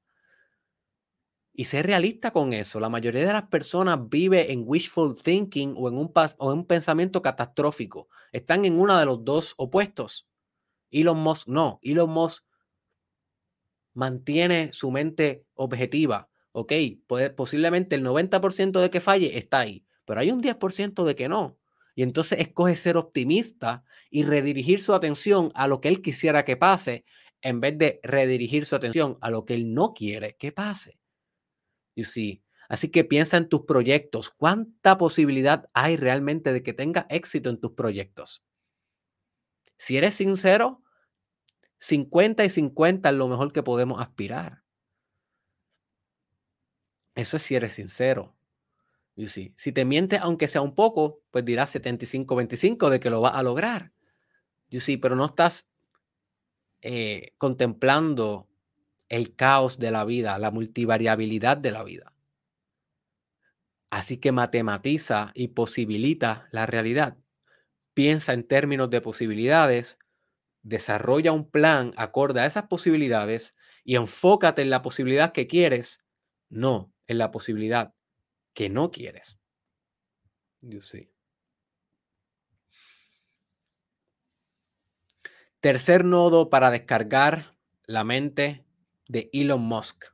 Y 1.52 1.64
ser 1.64 1.86
realista 1.86 2.30
con 2.30 2.52
eso. 2.52 2.80
La 2.80 2.88
mayoría 2.88 3.26
de 3.26 3.32
las 3.32 3.48
personas 3.48 3.98
vive 4.08 4.52
en 4.52 4.62
wishful 4.64 5.14
thinking 5.20 5.74
o 5.76 5.88
en 5.88 5.98
un, 5.98 6.12
o 6.38 6.52
en 6.52 6.58
un 6.58 6.66
pensamiento 6.66 7.20
catastrófico. 7.20 8.08
Están 8.32 8.64
en 8.64 8.78
uno 8.78 8.98
de 8.98 9.04
los 9.04 9.24
dos 9.24 9.54
opuestos. 9.58 10.26
Elon 10.90 11.18
Musk 11.18 11.48
no. 11.48 11.78
Elon 11.82 12.10
Musk 12.10 12.44
mantiene 13.94 14.72
su 14.72 14.90
mente 14.90 15.44
objetiva. 15.54 16.28
Ok, 16.52 16.72
posiblemente 17.36 17.94
el 17.94 18.04
90% 18.04 18.80
de 18.80 18.90
que 18.90 19.00
falle 19.00 19.38
está 19.38 19.60
ahí, 19.60 19.84
pero 20.04 20.20
hay 20.20 20.30
un 20.30 20.42
10% 20.42 21.04
de 21.04 21.14
que 21.14 21.28
no. 21.28 21.58
Y 21.94 22.02
entonces 22.02 22.38
escoge 22.40 22.76
ser 22.76 22.96
optimista 22.96 23.84
y 24.10 24.24
redirigir 24.24 24.80
su 24.80 24.94
atención 24.94 25.52
a 25.54 25.68
lo 25.68 25.80
que 25.80 25.88
él 25.88 26.02
quisiera 26.02 26.44
que 26.44 26.56
pase 26.56 27.04
en 27.42 27.60
vez 27.60 27.78
de 27.78 28.00
redirigir 28.02 28.66
su 28.66 28.76
atención 28.76 29.18
a 29.20 29.30
lo 29.30 29.44
que 29.44 29.54
él 29.54 29.72
no 29.74 29.94
quiere 29.94 30.36
que 30.36 30.52
pase. 30.52 30.98
You 31.94 32.04
see? 32.04 32.42
Así 32.68 32.88
que 32.88 33.04
piensa 33.04 33.36
en 33.36 33.48
tus 33.48 33.62
proyectos. 33.62 34.30
¿Cuánta 34.30 34.96
posibilidad 34.96 35.68
hay 35.72 35.96
realmente 35.96 36.52
de 36.52 36.62
que 36.62 36.72
tenga 36.72 37.06
éxito 37.10 37.50
en 37.50 37.58
tus 37.58 37.72
proyectos? 37.72 38.44
Si 39.76 39.96
eres 39.96 40.14
sincero, 40.14 40.82
50 41.80 42.44
y 42.44 42.50
50 42.50 43.08
es 43.08 43.14
lo 43.14 43.28
mejor 43.28 43.52
que 43.52 43.62
podemos 43.62 44.00
aspirar. 44.00 44.62
Eso 47.14 47.36
es 47.36 47.42
si 47.42 47.54
eres 47.54 47.72
sincero. 47.72 48.36
You. 49.16 49.26
Si 49.26 49.72
te 49.72 49.84
mientes, 49.84 50.20
aunque 50.20 50.48
sea 50.48 50.62
un 50.62 50.74
poco, 50.74 51.22
pues 51.30 51.44
dirás 51.44 51.74
75-25 51.74 52.88
de 52.88 53.00
que 53.00 53.10
lo 53.10 53.20
vas 53.20 53.34
a 53.34 53.42
lograr. 53.42 53.92
You 54.68 54.80
see, 54.80 54.96
pero 54.96 55.16
no 55.16 55.26
estás 55.26 55.68
eh, 56.80 57.34
contemplando 57.36 58.48
el 59.08 59.34
caos 59.34 59.78
de 59.78 59.90
la 59.90 60.04
vida, 60.04 60.38
la 60.38 60.50
multivariabilidad 60.50 61.56
de 61.56 61.72
la 61.72 61.82
vida. 61.82 62.14
Así 63.90 64.18
que 64.18 64.30
matematiza 64.32 65.32
y 65.34 65.48
posibilita 65.48 66.48
la 66.52 66.64
realidad. 66.66 67.18
Piensa 67.92 68.32
en 68.32 68.46
términos 68.46 68.88
de 68.88 69.00
posibilidades 69.00 69.98
desarrolla 70.62 71.32
un 71.32 71.50
plan 71.50 71.92
acorde 71.96 72.40
a 72.40 72.46
esas 72.46 72.64
posibilidades 72.64 73.54
y 73.84 73.96
enfócate 73.96 74.62
en 74.62 74.70
la 74.70 74.82
posibilidad 74.82 75.32
que 75.32 75.46
quieres, 75.46 75.98
no 76.48 76.92
en 77.06 77.18
la 77.18 77.30
posibilidad 77.30 77.94
que 78.54 78.68
no 78.68 78.90
quieres. 78.90 79.38
You 80.60 80.80
see. 80.80 81.10
Tercer 85.60 86.04
nodo 86.04 86.50
para 86.50 86.70
descargar 86.70 87.56
la 87.84 88.04
mente 88.04 88.64
de 89.08 89.28
Elon 89.32 89.60
Musk. 89.60 90.04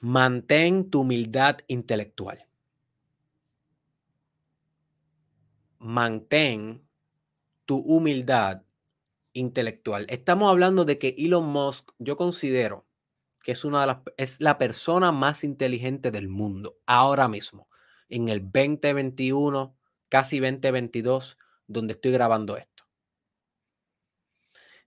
Mantén 0.00 0.90
tu 0.90 1.00
humildad 1.00 1.58
intelectual. 1.66 2.46
Mantén 5.84 6.82
tu 7.66 7.78
humildad 7.78 8.62
intelectual. 9.34 10.06
Estamos 10.08 10.50
hablando 10.50 10.86
de 10.86 10.98
que 10.98 11.14
Elon 11.18 11.44
Musk, 11.44 11.90
yo 11.98 12.16
considero 12.16 12.86
que 13.42 13.52
es 13.52 13.66
una 13.66 13.82
de 13.82 13.86
las 13.88 13.98
es 14.16 14.40
la 14.40 14.56
persona 14.56 15.12
más 15.12 15.44
inteligente 15.44 16.10
del 16.10 16.28
mundo 16.28 16.78
ahora 16.86 17.28
mismo, 17.28 17.68
en 18.08 18.30
el 18.30 18.40
2021, 18.40 19.76
casi 20.08 20.40
2022, 20.40 21.36
donde 21.66 21.92
estoy 21.92 22.12
grabando 22.12 22.56
esto. 22.56 22.84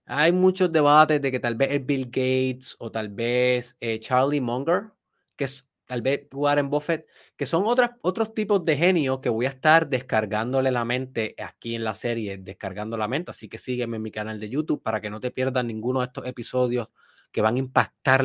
Hay 0.04 0.32
muchos 0.32 0.72
debates 0.72 1.20
de 1.20 1.30
que 1.30 1.38
tal 1.38 1.54
vez 1.54 1.70
es 1.70 1.86
Bill 1.86 2.06
Gates 2.06 2.74
o 2.80 2.90
tal 2.90 3.10
vez 3.10 3.76
eh, 3.80 4.00
Charlie 4.00 4.40
Munger, 4.40 4.90
que 5.36 5.44
es 5.44 5.67
tal 5.88 6.02
vez 6.02 6.28
Warren 6.34 6.68
Buffett, 6.68 7.08
que 7.34 7.46
son 7.46 7.64
otros 7.66 8.34
tipos 8.34 8.62
de 8.62 8.76
genios 8.76 9.20
que 9.20 9.30
voy 9.30 9.46
a 9.46 9.48
estar 9.48 9.88
descargándole 9.88 10.70
la 10.70 10.84
mente 10.84 11.34
aquí 11.38 11.74
en 11.74 11.82
la 11.82 11.94
serie, 11.94 12.36
descargando 12.36 12.98
la 12.98 13.08
mente. 13.08 13.30
Así 13.30 13.48
que 13.48 13.56
sígueme 13.56 13.96
en 13.96 14.02
mi 14.02 14.10
canal 14.10 14.38
de 14.38 14.50
YouTube 14.50 14.82
para 14.82 15.00
que 15.00 15.08
no 15.08 15.18
te 15.18 15.30
pierdas 15.30 15.64
ninguno 15.64 16.00
de 16.00 16.06
estos 16.06 16.26
episodios 16.26 16.88
que 17.32 17.40
van 17.40 17.56
a 17.56 17.58
impactar 17.58 18.22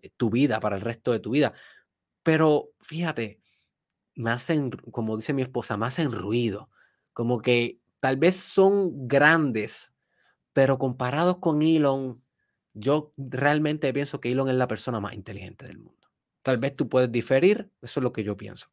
eh, 0.00 0.10
tu 0.18 0.28
vida 0.28 0.60
para 0.60 0.76
el 0.76 0.82
resto 0.82 1.10
de 1.12 1.20
tu 1.20 1.30
vida. 1.30 1.54
Pero 2.22 2.72
fíjate, 2.82 3.40
me 4.14 4.30
hacen, 4.30 4.70
como 4.70 5.16
dice 5.16 5.32
mi 5.32 5.40
esposa, 5.40 5.78
me 5.78 5.86
hacen 5.86 6.12
ruido. 6.12 6.68
Como 7.14 7.40
que 7.40 7.80
tal 8.00 8.18
vez 8.18 8.36
son 8.36 9.08
grandes, 9.08 9.94
pero 10.52 10.76
comparados 10.76 11.38
con 11.38 11.62
Elon, 11.62 12.22
yo 12.74 13.14
realmente 13.16 13.92
pienso 13.94 14.20
que 14.20 14.30
Elon 14.30 14.50
es 14.50 14.56
la 14.56 14.68
persona 14.68 15.00
más 15.00 15.14
inteligente 15.14 15.66
del 15.66 15.78
mundo. 15.78 15.97
Tal 16.48 16.56
vez 16.56 16.74
tú 16.74 16.88
puedes 16.88 17.12
diferir, 17.12 17.70
eso 17.82 18.00
es 18.00 18.02
lo 18.02 18.10
que 18.10 18.24
yo 18.24 18.34
pienso. 18.34 18.68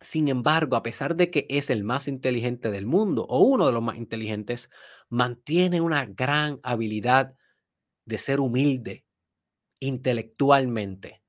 Sin 0.00 0.26
embargo, 0.26 0.74
a 0.74 0.82
pesar 0.82 1.14
de 1.14 1.30
que 1.30 1.46
es 1.48 1.70
el 1.70 1.84
más 1.84 2.08
inteligente 2.08 2.72
del 2.72 2.86
mundo 2.86 3.24
o 3.28 3.38
uno 3.38 3.66
de 3.66 3.72
los 3.72 3.84
más 3.84 3.98
inteligentes, 3.98 4.68
mantiene 5.08 5.80
una 5.80 6.06
gran 6.06 6.58
habilidad 6.64 7.36
de 8.04 8.18
ser 8.18 8.40
humilde 8.40 9.06
intelectualmente. 9.78 11.22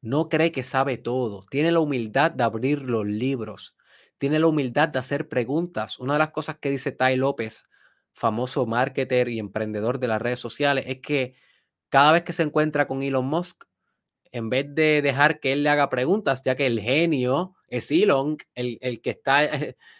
No 0.00 0.30
cree 0.30 0.52
que 0.52 0.62
sabe 0.62 0.96
todo. 0.96 1.42
Tiene 1.50 1.70
la 1.70 1.80
humildad 1.80 2.30
de 2.30 2.44
abrir 2.44 2.80
los 2.80 3.04
libros. 3.04 3.76
Tiene 4.16 4.38
la 4.38 4.46
humildad 4.46 4.88
de 4.88 5.00
hacer 5.00 5.28
preguntas. 5.28 5.98
Una 5.98 6.14
de 6.14 6.20
las 6.20 6.30
cosas 6.30 6.56
que 6.56 6.70
dice 6.70 6.92
Tai 6.92 7.14
López, 7.18 7.64
famoso 8.10 8.64
marketer 8.64 9.28
y 9.28 9.38
emprendedor 9.38 9.98
de 9.98 10.08
las 10.08 10.22
redes 10.22 10.40
sociales, 10.40 10.86
es 10.88 11.02
que 11.02 11.34
cada 11.90 12.12
vez 12.12 12.22
que 12.22 12.32
se 12.32 12.42
encuentra 12.42 12.86
con 12.86 13.02
Elon 13.02 13.26
Musk, 13.26 13.64
en 14.32 14.48
vez 14.50 14.66
de 14.74 15.02
dejar 15.02 15.40
que 15.40 15.52
él 15.52 15.62
le 15.62 15.68
haga 15.68 15.90
preguntas, 15.90 16.42
ya 16.44 16.56
que 16.56 16.66
el 16.66 16.80
genio 16.80 17.54
es 17.68 17.90
Elon, 17.90 18.38
el, 18.54 18.78
el 18.80 19.00
que 19.00 19.10
está 19.10 19.42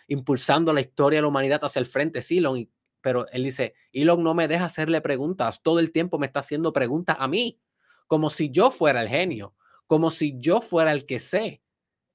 impulsando 0.08 0.72
la 0.72 0.80
historia 0.80 1.18
de 1.18 1.22
la 1.22 1.28
humanidad 1.28 1.60
hacia 1.62 1.80
el 1.80 1.86
frente 1.86 2.20
es 2.20 2.30
Elon, 2.30 2.68
pero 3.02 3.26
él 3.28 3.44
dice, 3.44 3.74
Elon 3.92 4.22
no 4.22 4.34
me 4.34 4.48
deja 4.48 4.64
hacerle 4.64 5.00
preguntas, 5.00 5.62
todo 5.62 5.78
el 5.78 5.92
tiempo 5.92 6.18
me 6.18 6.26
está 6.26 6.40
haciendo 6.40 6.72
preguntas 6.72 7.16
a 7.18 7.28
mí, 7.28 7.60
como 8.06 8.30
si 8.30 8.50
yo 8.50 8.70
fuera 8.70 9.02
el 9.02 9.08
genio, 9.08 9.54
como 9.86 10.10
si 10.10 10.38
yo 10.38 10.60
fuera 10.60 10.92
el 10.92 11.04
que 11.04 11.18
sé. 11.18 11.62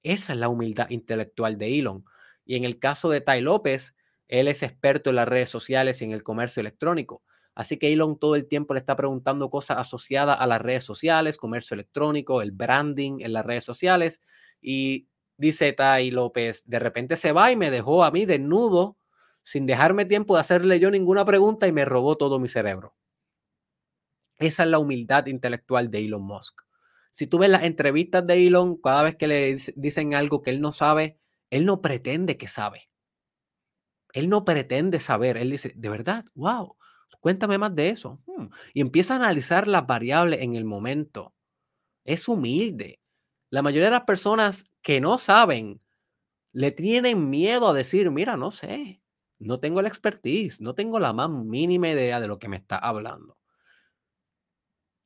Esa 0.04 0.34
es 0.34 0.40
la 0.40 0.50
humildad 0.50 0.90
intelectual 0.90 1.58
de 1.58 1.78
Elon. 1.80 2.06
Y 2.46 2.56
en 2.56 2.64
el 2.64 2.80
caso 2.80 3.10
de 3.10 3.22
Tai 3.22 3.42
López, 3.42 3.96
él 4.28 4.48
es 4.48 4.64
experto 4.64 5.10
en 5.10 5.18
las 5.18 5.28
redes 5.28 5.50
sociales 5.50 6.02
y 6.02 6.06
en 6.06 6.12
el 6.12 6.24
comercio 6.24 6.62
electrónico. 6.62 7.24
Así 7.58 7.80
que 7.80 7.92
Elon 7.92 8.20
todo 8.20 8.36
el 8.36 8.48
tiempo 8.48 8.76
le 8.76 8.80
está 8.80 8.96
preguntando 8.96 9.50
cosas 9.50 9.80
asociadas 9.80 10.38
a 10.40 10.46
las 10.46 10.62
redes 10.62 10.84
sociales, 10.84 11.38
comercio 11.38 11.74
electrónico, 11.74 12.44
el 12.44 12.52
branding 12.52 13.22
en 13.22 13.34
las 13.34 13.44
redes 13.44 13.64
sociales. 13.64 14.22
Y 14.62 15.08
dice 15.38 15.74
Tai 15.74 16.12
López, 16.12 16.62
de 16.68 16.78
repente 16.78 17.16
se 17.16 17.32
va 17.32 17.52
y 17.52 17.56
me 17.56 17.72
dejó 17.72 18.04
a 18.04 18.12
mí 18.12 18.28
desnudo, 18.28 18.96
sin 19.44 19.66
dejarme 19.66 20.06
tiempo 20.06 20.36
de 20.36 20.42
hacerle 20.42 20.80
yo 20.80 20.92
ninguna 20.92 21.26
pregunta 21.26 21.66
y 21.66 21.72
me 21.72 21.84
robó 21.84 22.16
todo 22.16 22.38
mi 22.38 22.48
cerebro. 22.48 22.96
Esa 24.38 24.62
es 24.62 24.70
la 24.70 24.78
humildad 24.78 25.26
intelectual 25.26 25.90
de 25.90 26.06
Elon 26.06 26.22
Musk. 26.22 26.62
Si 27.10 27.26
tú 27.26 27.40
ves 27.40 27.50
las 27.50 27.64
entrevistas 27.64 28.28
de 28.28 28.46
Elon, 28.46 28.78
cada 28.78 29.02
vez 29.02 29.16
que 29.16 29.26
le 29.26 29.56
dicen 29.76 30.14
algo 30.14 30.44
que 30.44 30.52
él 30.52 30.62
no 30.62 30.72
sabe, 30.72 31.18
él 31.50 31.66
no 31.66 31.82
pretende 31.82 32.38
que 32.38 32.48
sabe. 32.48 32.88
Él 34.14 34.30
no 34.30 34.46
pretende 34.46 35.00
saber. 35.00 35.38
Él 35.38 35.50
dice, 35.50 35.74
de 35.76 35.90
verdad, 35.90 36.24
wow, 36.36 36.78
Cuéntame 37.20 37.58
más 37.58 37.76
de 37.76 37.90
eso. 37.90 38.22
Hmm, 38.26 38.48
y 38.74 38.82
empieza 38.82 39.14
a 39.14 39.18
analizar 39.18 39.68
las 39.68 39.86
variables 39.88 40.42
en 40.42 40.56
el 40.56 40.66
momento. 40.66 41.34
Es 42.06 42.28
humilde. 42.28 43.00
La 43.50 43.62
mayoría 43.62 43.86
de 43.86 43.92
las 43.92 44.04
personas 44.04 44.66
que 44.82 45.02
no 45.02 45.18
saben 45.18 45.82
le 46.54 46.72
tienen 46.72 47.30
miedo 47.30 47.70
a 47.70 47.74
decir, 47.74 48.12
mira, 48.12 48.38
no 48.38 48.52
sé, 48.52 49.02
no 49.40 49.60
tengo 49.60 49.82
la 49.82 49.90
expertise, 49.90 50.62
no 50.62 50.76
tengo 50.76 51.00
la 51.00 51.14
más 51.14 51.30
mínima 51.30 51.90
idea 51.90 52.20
de 52.20 52.28
lo 52.28 52.40
que 52.40 52.50
me 52.50 52.58
está 52.58 52.78
hablando. 52.78 53.38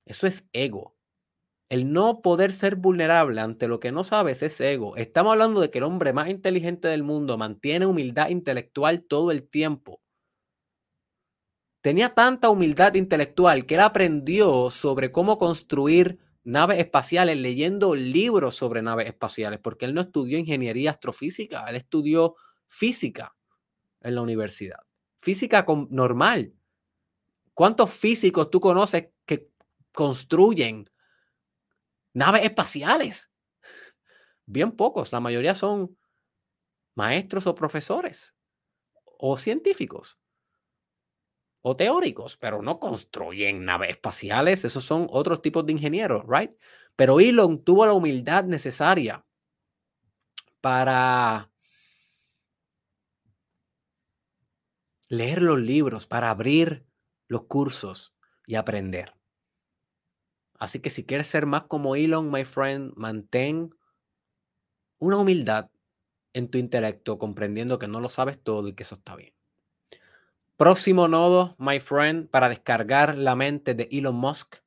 Eso 0.06 0.28
es 0.28 0.50
ego. 0.54 0.96
El 1.70 1.94
no 1.94 2.22
poder 2.22 2.54
ser 2.54 2.76
vulnerable 2.76 3.42
ante 3.42 3.68
lo 3.68 3.80
que 3.80 3.92
no 3.92 4.04
sabes 4.04 4.44
es 4.44 4.60
ego. 4.62 4.98
Estamos 4.98 5.34
hablando 5.34 5.62
de 5.62 5.72
que 5.72 5.80
el 5.80 5.86
hombre 5.86 6.14
más 6.14 6.30
inteligente 6.30 6.88
del 6.88 7.04
mundo 7.04 7.38
mantiene 7.38 7.86
humildad 7.86 8.30
intelectual 8.30 9.04
todo 9.04 9.32
el 9.32 9.48
tiempo 9.48 10.02
tenía 11.82 12.14
tanta 12.14 12.50
humildad 12.50 12.94
intelectual 12.94 13.66
que 13.66 13.76
él 13.76 13.82
aprendió 13.82 14.70
sobre 14.70 15.12
cómo 15.12 15.38
construir 15.38 16.20
naves 16.44 16.80
espaciales 16.80 17.38
leyendo 17.38 17.96
libros 17.96 18.56
sobre 18.56 18.82
naves 18.82 19.08
espaciales, 19.08 19.60
porque 19.60 19.86
él 19.86 19.94
no 19.94 20.02
estudió 20.02 20.38
ingeniería 20.38 20.92
astrofísica, 20.92 21.66
él 21.68 21.76
estudió 21.76 22.36
física 22.68 23.36
en 24.02 24.16
la 24.16 24.22
universidad, 24.22 24.80
física 25.18 25.66
normal. 25.90 26.54
¿Cuántos 27.54 27.92
físicos 27.92 28.50
tú 28.50 28.60
conoces 28.60 29.10
que 29.26 29.50
construyen 29.92 30.90
naves 32.14 32.44
espaciales? 32.44 33.32
Bien 34.46 34.72
pocos, 34.72 35.12
la 35.12 35.20
mayoría 35.20 35.54
son 35.54 35.98
maestros 36.96 37.48
o 37.48 37.56
profesores 37.56 38.34
o 39.18 39.38
científicos 39.38 40.21
o 41.62 41.76
teóricos, 41.76 42.38
pero 42.38 42.62
no 42.62 42.80
construyen 42.80 43.66
naves 43.66 43.92
espaciales. 43.92 44.66
Esos 44.66 44.84
son 44.84 45.08
otros 45.10 45.42
tipos 45.42 45.66
de 45.66 45.74
ingenieros, 45.74 46.24
¿right? 46.28 46.52
Pero 46.96 47.20
Elon 47.20 47.64
tuvo 47.64 47.86
la 47.86 47.94
humildad 47.94 48.46
necesaria 48.46 49.26
para 50.60 51.52
leer 55.10 55.42
los 55.42 55.60
libros, 55.60 56.08
para 56.08 56.30
abrir 56.30 56.86
los 57.28 57.44
cursos 57.44 58.16
y 58.46 58.56
aprender. 58.56 59.14
Así 60.58 60.80
que 60.80 60.90
si 60.90 61.06
quieres 61.06 61.28
ser 61.28 61.46
más 61.46 61.64
como 61.64 61.96
Elon, 61.96 62.30
my 62.32 62.46
friend, 62.46 62.94
mantén 62.96 63.76
una 65.00 65.18
humildad 65.18 65.72
en 66.34 66.50
tu 66.50 66.58
intelecto, 66.60 67.18
comprendiendo 67.18 67.80
que 67.80 67.88
no 67.88 68.00
lo 68.00 68.08
sabes 68.08 68.42
todo 68.42 68.68
y 68.68 68.74
que 68.74 68.84
eso 68.84 68.96
está 68.96 69.16
bien. 69.16 69.34
Próximo 70.62 71.08
nodo, 71.08 71.56
my 71.58 71.80
friend, 71.80 72.30
para 72.30 72.48
descargar 72.48 73.18
la 73.18 73.34
mente 73.34 73.74
de 73.74 73.90
Elon 73.92 74.14
Musk 74.14 74.58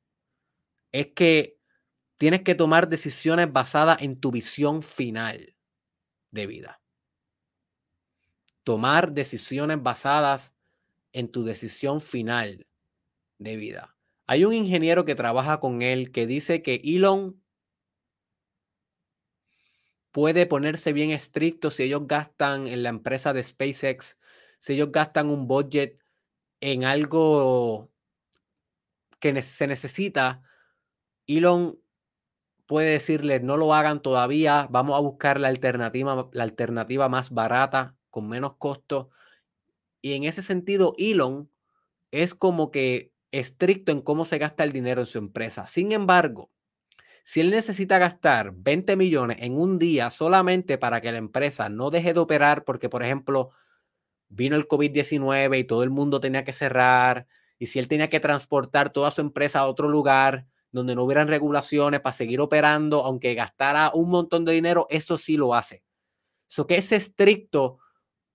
es 0.91 1.07
que 1.15 1.57
tienes 2.17 2.41
que 2.41 2.53
tomar 2.53 2.89
decisiones 2.89 3.49
basadas 3.53 4.01
en 4.01 4.19
tu 4.19 4.29
visión 4.29 4.83
final 4.83 5.55
de 6.31 6.47
vida. 6.47 6.81
Tomar 8.65 9.13
decisiones 9.13 9.81
basadas 9.81 10.57
en 11.13 11.31
tu 11.31 11.45
decisión 11.45 12.01
final 12.01 12.67
de 13.37 13.55
vida. 13.55 13.95
Hay 14.27 14.43
un 14.43 14.53
ingeniero 14.53 15.05
que 15.05 15.15
trabaja 15.15 15.61
con 15.61 15.81
él 15.81 16.11
que 16.11 16.27
dice 16.27 16.61
que 16.61 16.81
Elon 16.83 17.41
puede 20.11 20.45
ponerse 20.45 20.91
bien 20.91 21.11
estricto 21.11 21.71
si 21.71 21.83
ellos 21.83 22.01
gastan 22.05 22.67
en 22.67 22.83
la 22.83 22.89
empresa 22.89 23.31
de 23.31 23.41
SpaceX 23.41 24.17
si 24.59 24.73
ellos 24.73 24.91
gastan 24.91 25.29
un 25.29 25.47
budget 25.47 25.99
en 26.61 26.85
algo 26.85 27.89
que 29.19 29.41
se 29.41 29.67
necesita, 29.67 30.41
Elon 31.27 31.79
puede 32.65 32.91
decirle 32.91 33.39
no 33.39 33.57
lo 33.57 33.73
hagan 33.73 34.01
todavía, 34.01 34.67
vamos 34.69 34.97
a 34.97 35.01
buscar 35.01 35.39
la 35.39 35.47
alternativa, 35.47 36.29
la 36.31 36.43
alternativa 36.43 37.09
más 37.09 37.31
barata, 37.31 37.95
con 38.09 38.27
menos 38.27 38.55
costo. 38.57 39.09
Y 40.01 40.13
en 40.13 40.23
ese 40.23 40.41
sentido, 40.41 40.93
Elon 40.97 41.49
es 42.11 42.33
como 42.35 42.71
que 42.71 43.11
estricto 43.31 43.91
en 43.91 44.01
cómo 44.01 44.25
se 44.25 44.37
gasta 44.37 44.63
el 44.63 44.71
dinero 44.71 45.01
en 45.01 45.07
su 45.07 45.17
empresa. 45.17 45.67
Sin 45.67 45.91
embargo, 45.91 46.51
si 47.23 47.41
él 47.41 47.49
necesita 47.49 47.97
gastar 47.97 48.53
20 48.55 48.95
millones 48.95 49.37
en 49.41 49.59
un 49.59 49.79
día 49.79 50.09
solamente 50.11 50.77
para 50.77 51.01
que 51.01 51.11
la 51.11 51.17
empresa 51.17 51.69
no 51.69 51.89
deje 51.89 52.13
de 52.13 52.19
operar, 52.19 52.63
porque 52.63 52.87
por 52.87 53.03
ejemplo, 53.03 53.51
vino 54.29 54.55
el 54.55 54.67
COVID-19 54.67 55.59
y 55.59 55.63
todo 55.63 55.83
el 55.83 55.89
mundo 55.89 56.19
tenía 56.19 56.43
que 56.43 56.53
cerrar, 56.53 57.27
y 57.57 57.67
si 57.67 57.79
él 57.79 57.87
tenía 57.87 58.09
que 58.09 58.19
transportar 58.19 58.91
toda 58.91 59.11
su 59.11 59.21
empresa 59.21 59.59
a 59.59 59.67
otro 59.67 59.87
lugar 59.87 60.45
donde 60.71 60.95
no 60.95 61.03
hubieran 61.03 61.29
regulaciones 61.29 62.01
para 62.01 62.13
seguir 62.13 62.41
operando, 62.41 63.05
aunque 63.05 63.33
gastara 63.33 63.91
un 63.93 64.09
montón 64.09 64.43
de 64.43 64.53
dinero, 64.53 64.87
eso 64.89 65.17
sí 65.17 65.37
lo 65.37 65.55
hace. 65.55 65.83
Eso 66.49 66.67
que 66.67 66.75
es 66.75 66.91
estricto 66.91 67.79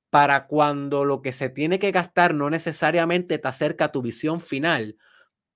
para 0.09 0.46
cuando 0.46 1.05
lo 1.05 1.22
que 1.22 1.33
se 1.33 1.50
tiene 1.50 1.79
que 1.79 1.92
gastar 1.92 2.35
no 2.35 2.48
necesariamente 2.48 3.38
te 3.38 3.46
acerca 3.48 3.87
a 3.87 3.92
tu 3.92 4.00
visión 4.03 4.40
final, 4.40 4.96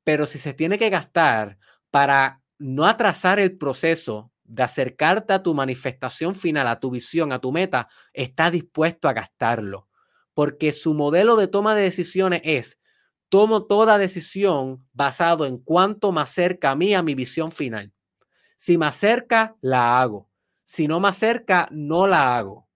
pero 0.05 0.27
si 0.27 0.39
se 0.39 0.53
tiene 0.53 0.79
que 0.79 0.91
gastar 0.91 1.59
para 1.91 2.43
no 2.59 2.87
atrasar 2.87 3.41
el 3.41 3.57
proceso 3.57 4.31
de 4.45 4.63
acercarte 4.63 5.33
a 5.33 5.43
tu 5.43 5.55
manifestación 5.55 6.35
final, 6.35 6.69
a 6.69 6.79
tu 6.79 6.91
visión, 6.91 7.33
a 7.33 7.41
tu 7.41 7.51
meta, 7.51 7.89
está 8.13 8.51
dispuesto 8.51 9.09
a 9.09 9.15
gastarlo 9.15 9.89
porque 10.35 10.73
su 10.73 10.95
modelo 10.95 11.37
de 11.37 11.49
toma 11.49 11.75
de 11.75 11.83
decisiones 11.83 12.43
es, 12.45 12.81
tomo 13.29 13.65
toda 13.65 13.99
decisión 13.99 14.87
basado 14.93 15.47
en 15.47 15.59
cuánto 15.59 16.13
me 16.13 16.21
acerca 16.21 16.71
a 16.71 16.77
mí 16.77 16.95
a 16.95 17.03
mi 17.03 17.15
visión 17.15 17.53
final. 17.53 17.93
Si 18.57 18.79
me 18.79 18.87
acerca, 18.87 19.57
la 19.61 20.01
hago. 20.01 20.31
Si 20.65 20.89
no 20.89 21.01
me 21.01 21.09
acerca, 21.09 21.69
no 21.71 22.07
la 22.07 22.37
hago. 22.37 22.69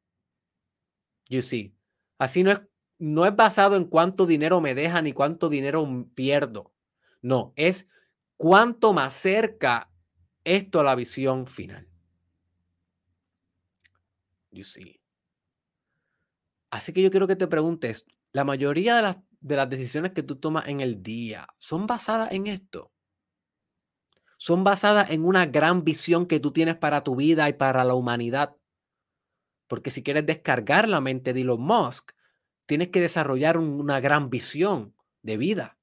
You 1.29 1.43
see. 1.43 1.75
Así 2.19 2.43
no 2.43 2.53
es, 2.53 2.61
no 2.99 3.27
es 3.27 3.35
basado 3.35 3.77
en 3.77 3.85
cuánto 3.85 4.27
dinero 4.27 4.61
me 4.61 4.75
deja 4.75 5.01
ni 5.03 5.13
cuánto 5.13 5.49
dinero 5.49 5.87
pierdo. 6.15 6.73
No, 7.23 7.53
es 7.57 7.89
cuánto 8.37 8.93
me 8.93 9.03
acerca 9.03 9.91
esto 10.45 10.81
a 10.81 10.85
la 10.85 10.95
visión 10.95 11.47
final. 11.47 11.89
You 14.51 14.65
see. 14.65 14.98
Así 16.71 16.93
que 16.93 17.03
yo 17.03 17.11
quiero 17.11 17.27
que 17.27 17.37
te 17.37 17.47
preguntes, 17.47 18.05
la 18.33 18.45
mayoría 18.45 18.97
de 18.97 19.03
las, 19.03 19.19
de 19.41 19.57
las 19.57 19.71
decisiones 19.71 20.13
que 20.13 20.23
tú 20.23 20.37
tomas 20.37 20.69
en 20.69 20.81
el 20.81 21.03
día 21.03 21.47
son 21.59 21.87
basadas 21.87 22.33
en 22.33 22.47
esto. 22.47 22.93
Son 24.37 24.63
basadas 24.65 25.11
en 25.11 25.25
una 25.25 25.47
gran 25.47 25.83
visión 25.83 26.27
que 26.27 26.41
tú 26.41 26.53
tienes 26.53 26.77
para 26.77 27.03
tu 27.03 27.17
vida 27.17 27.49
y 27.49 27.55
para 27.55 27.85
la 27.85 27.95
humanidad. 27.95 28.55
Porque 29.67 29.91
si 29.91 30.03
quieres 30.03 30.27
descargar 30.27 30.89
la 30.89 31.01
mente 31.01 31.33
de 31.33 31.41
Elon 31.41 31.61
Musk, 31.61 32.13
tienes 32.67 32.89
que 32.89 33.01
desarrollar 33.01 33.59
una 33.59 33.99
gran 33.99 34.31
visión 34.31 34.95
de 35.23 35.37
vida, 35.37 35.79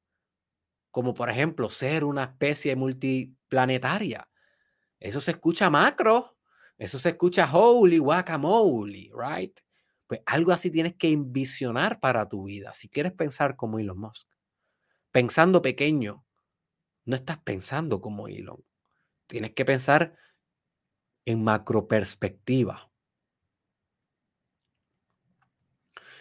como 0.91 1.13
por 1.13 1.29
ejemplo 1.29 1.69
ser 1.69 2.03
una 2.03 2.23
especie 2.23 2.75
multiplanetaria. 2.75 4.29
Eso 4.99 5.19
se 5.19 5.31
escucha 5.31 5.69
macro, 5.69 6.37
eso 6.77 6.97
se 6.97 7.09
escucha 7.09 7.49
holy 7.51 7.97
guacamole, 7.97 9.11
right? 9.13 9.59
Pues 10.07 10.21
algo 10.25 10.51
así 10.51 10.69
tienes 10.69 10.95
que 10.95 11.09
envisionar 11.09 11.99
para 11.99 12.27
tu 12.27 12.45
vida 12.45 12.73
si 12.73 12.89
quieres 12.89 13.13
pensar 13.13 13.55
como 13.55 13.79
Elon 13.79 13.99
Musk. 13.99 14.27
Pensando 15.11 15.61
pequeño, 15.61 16.25
no 17.05 17.15
estás 17.15 17.39
pensando 17.39 18.01
como 18.01 18.27
Elon. 18.27 18.63
Tienes 19.27 19.53
que 19.53 19.65
pensar 19.65 20.15
en 21.25 21.43
macro 21.43 21.87
perspectiva. 21.87 22.91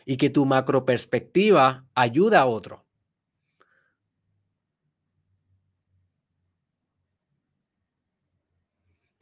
Y 0.06 0.16
que 0.16 0.30
tu 0.30 0.46
macro 0.46 0.84
perspectiva 0.84 1.86
ayuda 1.94 2.40
a 2.40 2.46
otro. 2.46 2.83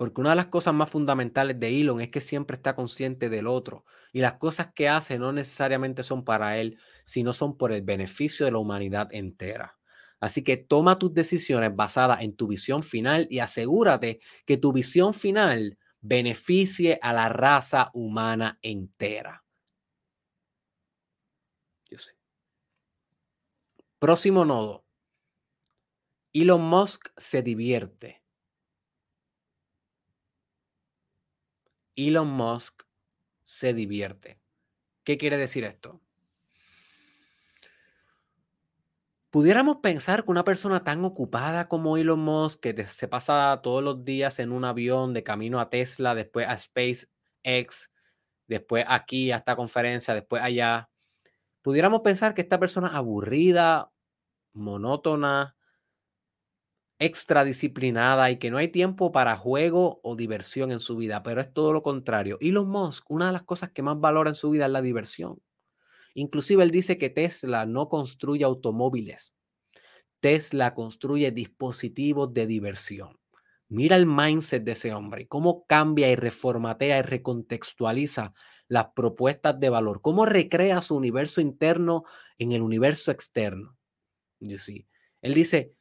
Porque 0.03 0.21
una 0.21 0.31
de 0.31 0.37
las 0.37 0.49
cosas 0.49 0.75
más 0.75 0.91
fundamentales 0.91 1.61
de 1.61 1.81
Elon 1.81 2.01
es 2.01 2.11
que 2.11 2.21
siempre 2.21 2.57
está 2.57 2.75
consciente 2.75 3.29
del 3.29 3.47
otro. 3.47 3.85
Y 4.13 4.19
las 4.19 4.33
cosas 4.33 4.73
que 4.75 4.89
hace 4.89 5.17
no 5.17 5.33
necesariamente 5.33 6.03
son 6.03 6.25
para 6.25 6.59
él, 6.59 6.77
sino 7.05 7.33
son 7.33 7.57
por 7.57 7.71
el 7.71 7.83
beneficio 7.83 8.45
de 8.45 8.51
la 8.51 8.59
humanidad 8.59 9.07
entera. 9.13 9.79
Así 10.19 10.43
que 10.43 10.57
toma 10.57 10.99
tus 10.99 11.15
decisiones 11.15 11.71
basadas 11.77 12.21
en 12.23 12.35
tu 12.35 12.49
visión 12.49 12.83
final 12.83 13.29
y 13.31 13.39
asegúrate 13.39 14.19
que 14.45 14.57
tu 14.57 14.73
visión 14.73 15.15
final 15.15 15.79
beneficie 16.01 16.99
a 17.01 17.13
la 17.13 17.29
raza 17.29 17.93
humana 17.95 18.59
entera. 18.61 19.45
Yo 21.89 21.99
sé. 21.99 22.17
Próximo 24.01 24.45
nodo. 24.45 24.85
Elon 26.33 26.61
Musk 26.63 27.11
se 27.17 27.41
divierte. 27.41 28.22
Elon 31.97 32.29
Musk 32.29 32.83
se 33.45 33.75
divierte. 33.75 34.41
¿Qué 35.05 35.19
quiere 35.19 35.37
decir 35.37 35.65
esto? 35.65 36.01
Pudiéramos 39.31 39.79
pensar 39.79 40.25
que 40.25 40.31
una 40.31 40.45
persona 40.45 40.85
tan 40.85 41.05
ocupada 41.05 41.67
como 41.67 41.97
Elon 41.97 42.21
Musk, 42.21 42.61
que 42.61 42.87
se 42.87 43.09
pasa 43.09 43.61
todos 43.63 43.83
los 43.83 44.05
días 44.05 44.39
en 44.39 44.53
un 44.53 44.65
avión 44.65 45.15
de 45.15 45.23
camino 45.23 45.59
a 45.59 45.71
Tesla, 45.71 46.15
después 46.15 46.47
a 46.47 46.59
SpaceX, 46.59 47.91
después 48.47 48.85
aquí 48.87 49.33
a 49.33 49.37
esta 49.37 49.57
conferencia, 49.57 50.13
después 50.13 50.43
allá, 50.43 50.91
pudiéramos 51.63 52.03
pensar 52.03 52.35
que 52.35 52.43
esta 52.43 52.61
persona 52.61 52.89
aburrida, 52.89 53.91
monótona, 54.53 55.57
extradisciplinada 57.05 58.31
y 58.31 58.39
que 58.39 58.51
no 58.51 58.59
hay 58.59 58.69
tiempo 58.69 59.11
para 59.11 59.37
juego 59.37 60.01
o 60.05 60.15
diversión 60.15 60.71
en 60.71 60.79
su 60.79 60.97
vida, 60.97 61.23
pero 61.23 61.41
es 61.41 61.53
todo 61.53 61.73
lo 61.73 61.83
contrario. 61.83 62.39
Elon 62.41 62.69
Musk, 62.69 63.11
una 63.11 63.27
de 63.27 63.33
las 63.33 63.43
cosas 63.43 63.71
que 63.71 63.83
más 63.83 63.99
valora 63.99 64.31
en 64.31 64.37
su 64.37 64.51
vida 64.51 64.67
es 64.67 64.71
la 64.71 64.83
diversión. 64.83 65.43
Inclusive 66.15 66.63
él 66.63 66.71
dice 66.71 66.99
que 66.99 67.11
Tesla 67.11 67.67
no 67.67 67.89
construye 67.89 68.45
automóviles. 68.45 69.35
Tesla 70.21 70.75
construye 70.75 71.33
dispositivos 71.33 72.33
de 72.33 72.47
diversión. 72.47 73.19
Mira 73.69 73.97
el 73.97 74.07
mindset 74.07 74.63
de 74.63 74.73
ese 74.73 74.93
hombre, 74.93 75.27
cómo 75.27 75.67
cambia 75.67 76.11
y 76.11 76.15
reformatea 76.15 76.99
y 76.99 77.03
recontextualiza 77.03 78.35
las 78.69 78.89
propuestas 78.95 79.59
de 79.59 79.71
valor, 79.71 80.03
cómo 80.03 80.27
recrea 80.27 80.83
su 80.83 80.95
universo 80.95 81.41
interno 81.41 82.05
en 82.39 82.53
el 82.53 82.61
universo 82.61 83.11
externo. 83.11 83.77
Él 84.41 85.35
dice, 85.35 85.75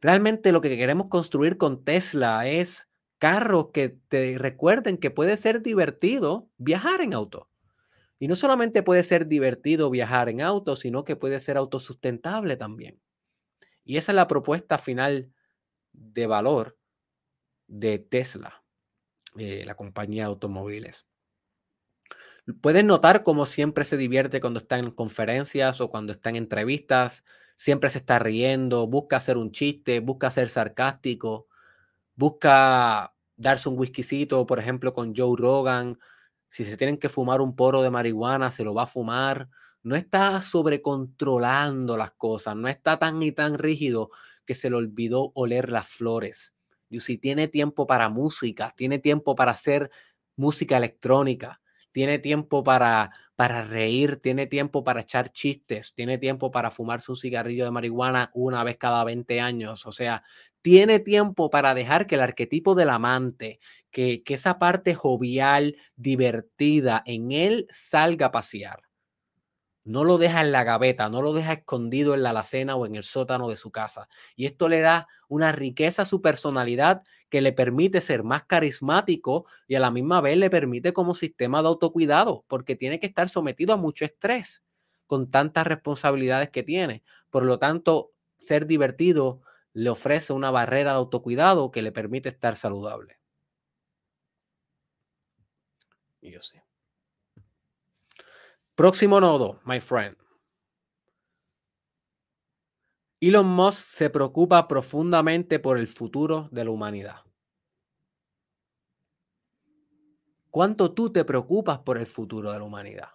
Realmente 0.00 0.52
lo 0.52 0.60
que 0.60 0.76
queremos 0.76 1.08
construir 1.08 1.58
con 1.58 1.84
Tesla 1.84 2.46
es 2.48 2.88
carros 3.18 3.68
que 3.72 3.90
te 4.08 4.38
recuerden 4.38 4.96
que 4.96 5.10
puede 5.10 5.36
ser 5.36 5.62
divertido 5.62 6.48
viajar 6.56 7.02
en 7.02 7.12
auto. 7.12 7.48
Y 8.18 8.28
no 8.28 8.34
solamente 8.34 8.82
puede 8.82 9.02
ser 9.02 9.26
divertido 9.26 9.90
viajar 9.90 10.28
en 10.28 10.40
auto, 10.42 10.76
sino 10.76 11.04
que 11.04 11.16
puede 11.16 11.40
ser 11.40 11.56
autosustentable 11.56 12.56
también. 12.56 13.00
Y 13.84 13.96
esa 13.96 14.12
es 14.12 14.16
la 14.16 14.28
propuesta 14.28 14.78
final 14.78 15.32
de 15.92 16.26
valor 16.26 16.78
de 17.66 17.98
Tesla, 17.98 18.64
eh, 19.36 19.64
la 19.66 19.74
compañía 19.74 20.24
de 20.24 20.28
automóviles. 20.28 21.06
Pueden 22.60 22.86
notar 22.86 23.22
cómo 23.22 23.46
siempre 23.46 23.84
se 23.84 23.96
divierte 23.96 24.40
cuando 24.40 24.60
está 24.60 24.78
en 24.78 24.90
conferencias 24.90 25.80
o 25.80 25.90
cuando 25.90 26.12
está 26.12 26.30
en 26.30 26.36
entrevistas 26.36 27.24
siempre 27.60 27.90
se 27.90 27.98
está 27.98 28.18
riendo, 28.18 28.86
busca 28.86 29.16
hacer 29.16 29.36
un 29.36 29.52
chiste, 29.52 30.00
busca 30.00 30.30
ser 30.30 30.48
sarcástico, 30.48 31.46
busca 32.16 33.14
darse 33.36 33.68
un 33.68 33.78
whiskycito, 33.78 34.46
por 34.46 34.58
ejemplo, 34.58 34.94
con 34.94 35.14
Joe 35.14 35.36
Rogan. 35.36 35.98
Si 36.48 36.64
se 36.64 36.78
tienen 36.78 36.96
que 36.96 37.10
fumar 37.10 37.42
un 37.42 37.54
poro 37.54 37.82
de 37.82 37.90
marihuana, 37.90 38.50
se 38.50 38.64
lo 38.64 38.72
va 38.72 38.84
a 38.84 38.86
fumar. 38.86 39.50
No 39.82 39.94
está 39.94 40.40
sobrecontrolando 40.40 41.98
las 41.98 42.12
cosas, 42.12 42.56
no 42.56 42.66
está 42.66 42.98
tan 42.98 43.22
y 43.22 43.30
tan 43.30 43.58
rígido 43.58 44.08
que 44.46 44.54
se 44.54 44.70
le 44.70 44.76
olvidó 44.76 45.30
oler 45.34 45.70
las 45.70 45.86
flores. 45.86 46.54
Y 46.88 47.00
si 47.00 47.18
tiene 47.18 47.46
tiempo 47.46 47.86
para 47.86 48.08
música, 48.08 48.72
tiene 48.74 48.98
tiempo 48.98 49.34
para 49.34 49.52
hacer 49.52 49.90
música 50.34 50.78
electrónica, 50.78 51.60
tiene 51.92 52.18
tiempo 52.18 52.62
para, 52.64 53.12
para 53.36 53.64
reír, 53.64 54.16
tiene 54.16 54.46
tiempo 54.46 54.84
para 54.84 55.00
echar 55.00 55.32
chistes, 55.32 55.94
tiene 55.94 56.18
tiempo 56.18 56.50
para 56.50 56.70
fumarse 56.70 57.10
un 57.12 57.16
cigarrillo 57.16 57.64
de 57.64 57.70
marihuana 57.70 58.30
una 58.34 58.64
vez 58.64 58.76
cada 58.78 59.04
20 59.04 59.40
años. 59.40 59.86
O 59.86 59.92
sea, 59.92 60.22
tiene 60.62 60.98
tiempo 61.00 61.50
para 61.50 61.74
dejar 61.74 62.06
que 62.06 62.16
el 62.16 62.20
arquetipo 62.22 62.74
del 62.74 62.90
amante, 62.90 63.60
que, 63.90 64.22
que 64.22 64.34
esa 64.34 64.58
parte 64.58 64.94
jovial, 64.94 65.76
divertida 65.96 67.02
en 67.06 67.32
él 67.32 67.66
salga 67.70 68.26
a 68.26 68.32
pasear. 68.32 68.89
No 69.84 70.04
lo 70.04 70.18
deja 70.18 70.42
en 70.42 70.52
la 70.52 70.62
gaveta, 70.64 71.08
no 71.08 71.22
lo 71.22 71.32
deja 71.32 71.54
escondido 71.54 72.14
en 72.14 72.22
la 72.22 72.30
alacena 72.30 72.76
o 72.76 72.86
en 72.86 72.96
el 72.96 73.02
sótano 73.02 73.48
de 73.48 73.56
su 73.56 73.70
casa. 73.70 74.08
Y 74.36 74.46
esto 74.46 74.68
le 74.68 74.80
da 74.80 75.08
una 75.28 75.52
riqueza 75.52 76.02
a 76.02 76.04
su 76.04 76.20
personalidad 76.20 77.02
que 77.30 77.40
le 77.40 77.52
permite 77.52 78.00
ser 78.00 78.22
más 78.22 78.44
carismático 78.44 79.46
y 79.66 79.76
a 79.76 79.80
la 79.80 79.90
misma 79.90 80.20
vez 80.20 80.36
le 80.36 80.50
permite 80.50 80.92
como 80.92 81.14
sistema 81.14 81.62
de 81.62 81.68
autocuidado, 81.68 82.44
porque 82.48 82.76
tiene 82.76 83.00
que 83.00 83.06
estar 83.06 83.28
sometido 83.28 83.72
a 83.74 83.76
mucho 83.78 84.04
estrés 84.04 84.62
con 85.06 85.30
tantas 85.30 85.66
responsabilidades 85.66 86.50
que 86.50 86.62
tiene. 86.62 87.02
Por 87.30 87.44
lo 87.44 87.58
tanto, 87.58 88.12
ser 88.36 88.66
divertido 88.66 89.40
le 89.72 89.90
ofrece 89.90 90.32
una 90.32 90.50
barrera 90.50 90.92
de 90.92 90.98
autocuidado 90.98 91.70
que 91.70 91.82
le 91.82 91.92
permite 91.92 92.28
estar 92.28 92.56
saludable. 92.56 93.18
Y 96.22 96.30
yo 96.30 96.40
sé. 96.40 96.62
Próximo 98.80 99.20
nodo, 99.20 99.60
my 99.66 99.78
friend. 99.78 100.16
Elon 103.20 103.44
Musk 103.44 103.78
se 103.78 104.08
preocupa 104.08 104.66
profundamente 104.66 105.58
por 105.58 105.76
el 105.76 105.86
futuro 105.86 106.48
de 106.50 106.64
la 106.64 106.70
humanidad. 106.70 107.16
¿Cuánto 110.48 110.94
tú 110.94 111.12
te 111.12 111.26
preocupas 111.26 111.80
por 111.80 111.98
el 111.98 112.06
futuro 112.06 112.52
de 112.52 112.58
la 112.58 112.64
humanidad? 112.64 113.10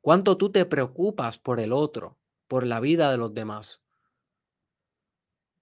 ¿Cuánto 0.00 0.38
tú 0.38 0.50
te 0.50 0.64
preocupas 0.64 1.38
por 1.38 1.60
el 1.60 1.74
otro, 1.74 2.16
por 2.48 2.66
la 2.66 2.80
vida 2.80 3.10
de 3.10 3.18
los 3.18 3.34
demás? 3.34 3.82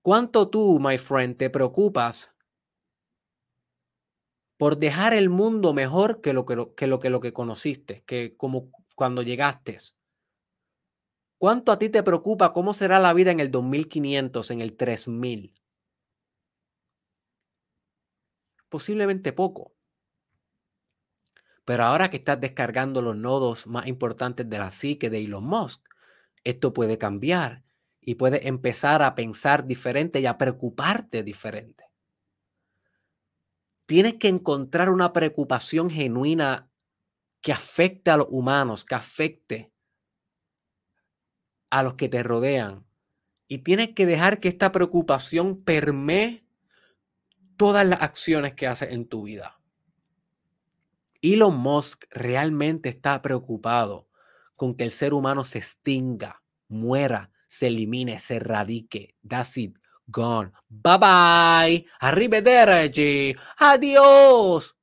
¿Cuánto 0.03 0.49
tú, 0.51 0.79
my 0.79 0.99
friend, 0.99 1.37
te 1.37 1.51
preocupas 1.51 2.33
por 4.61 4.77
dejar 4.77 5.15
el 5.15 5.31
mundo 5.31 5.73
mejor 5.73 6.21
que 6.21 6.35
lo 6.35 6.45
que, 6.45 6.55
lo, 6.55 6.75
que, 6.75 6.87
lo, 6.87 7.01
que, 7.01 7.33
conociste, 7.33 8.03
que 8.05 8.37
como 8.37 8.71
cuando 8.95 9.23
llegaste. 9.23 9.79
¿Cuánto 11.39 11.73
a 11.73 11.79
ti 11.79 11.89
te 11.89 12.03
preocupa 12.03 12.53
cómo 12.53 12.75
será 12.75 12.99
la 12.99 13.15
vida 13.15 13.31
en 13.31 13.41
el 13.41 13.51
2500, 13.51 14.51
en 14.51 14.61
el 14.61 14.77
3000? 14.77 15.55
Posiblemente 18.69 19.33
poco. 19.33 19.73
Pero 21.65 21.85
ahora 21.85 22.11
que 22.11 22.19
estás 22.19 22.39
descargando 22.39 23.01
los 23.01 23.17
nodos 23.17 23.67
más 23.67 23.87
importantes 23.87 24.47
de 24.47 24.59
la 24.59 24.71
psique 24.71 25.09
de 25.09 25.25
Elon 25.25 25.45
Musk, 25.45 25.81
esto 26.45 26.75
puede 26.75 26.99
cambiar 26.99 27.65
y 27.99 28.17
puede 28.17 28.47
empezar 28.47 29.01
a 29.01 29.15
pensar 29.15 29.67
diferente 29.67 30.21
y 30.21 30.27
a 30.27 30.37
preocuparte 30.37 31.23
diferente 31.23 31.90
tienes 33.91 34.15
que 34.19 34.29
encontrar 34.29 34.89
una 34.89 35.13
preocupación 35.13 35.91
genuina 35.91 36.71
que 37.41 37.53
afecte 37.53 38.13
a 38.13 38.19
los 38.19 38.29
humanos, 38.31 38.85
que 38.85 38.95
afecte 38.95 39.73
a 41.71 41.83
los 41.83 41.95
que 41.95 42.09
te 42.09 42.23
rodean. 42.23 42.87
Y 43.49 43.59
tienes 43.59 43.93
que 43.93 44.07
dejar 44.07 44.39
que 44.39 44.47
esta 44.47 44.71
preocupación 44.71 45.65
permee 45.65 46.47
todas 47.57 47.85
las 47.85 48.01
acciones 48.01 48.55
que 48.55 48.69
haces 48.69 48.93
en 48.93 49.09
tu 49.09 49.25
vida. 49.25 49.61
Elon 51.21 51.57
Musk 51.57 52.05
realmente 52.11 52.91
está 52.91 53.21
preocupado 53.21 54.09
con 54.55 54.77
que 54.77 54.85
el 54.85 54.93
ser 54.93 55.15
humano 55.15 55.43
se 55.43 55.59
extinga, 55.59 56.45
muera, 56.69 57.33
se 57.49 57.67
elimine, 57.67 58.21
se 58.21 58.37
erradique. 58.37 59.17
That's. 59.27 59.59
Gone. 60.11 60.53
Bye 60.69 60.99
bye. 60.99 61.87
Arrivederci. 62.01 63.37
Adiós. 63.59 64.75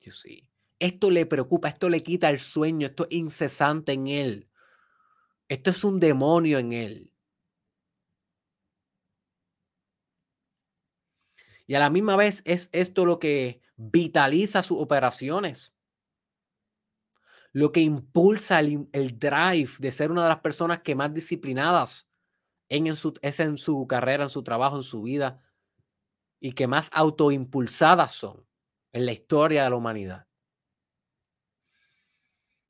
You 0.00 0.12
see. 0.12 0.48
Esto 0.78 1.10
le 1.10 1.26
preocupa, 1.26 1.68
esto 1.68 1.88
le 1.88 2.02
quita 2.02 2.28
el 2.30 2.38
sueño, 2.38 2.86
esto 2.86 3.04
es 3.04 3.16
incesante 3.16 3.92
en 3.92 4.08
él. 4.08 4.48
Esto 5.48 5.70
es 5.70 5.84
un 5.84 6.00
demonio 6.00 6.58
en 6.58 6.72
él. 6.72 7.12
Y 11.66 11.74
a 11.74 11.80
la 11.80 11.90
misma 11.90 12.16
vez 12.16 12.42
es 12.44 12.68
esto 12.72 13.04
lo 13.04 13.18
que 13.18 13.60
vitaliza 13.76 14.62
sus 14.62 14.78
operaciones. 14.78 15.74
Lo 17.52 17.72
que 17.72 17.80
impulsa 17.80 18.60
el, 18.60 18.88
drive 19.18 19.70
de 19.78 19.90
ser 19.90 20.10
una 20.10 20.24
de 20.24 20.28
las 20.28 20.40
personas 20.40 20.82
que 20.82 20.94
más 20.94 21.12
disciplinadas 21.12 22.05
en, 22.68 22.96
su, 22.96 23.14
es 23.22 23.40
en 23.40 23.58
su 23.58 23.86
carrera, 23.86 24.24
en 24.24 24.30
su 24.30 24.42
trabajo, 24.42 24.76
en 24.76 24.82
su 24.82 25.02
vida 25.02 25.42
y 26.40 26.52
que 26.52 26.66
más 26.66 26.90
autoimpulsadas 26.92 28.12
son 28.12 28.46
en 28.92 29.06
la 29.06 29.12
historia 29.12 29.64
de 29.64 29.70
la 29.70 29.76
humanidad. 29.76 30.26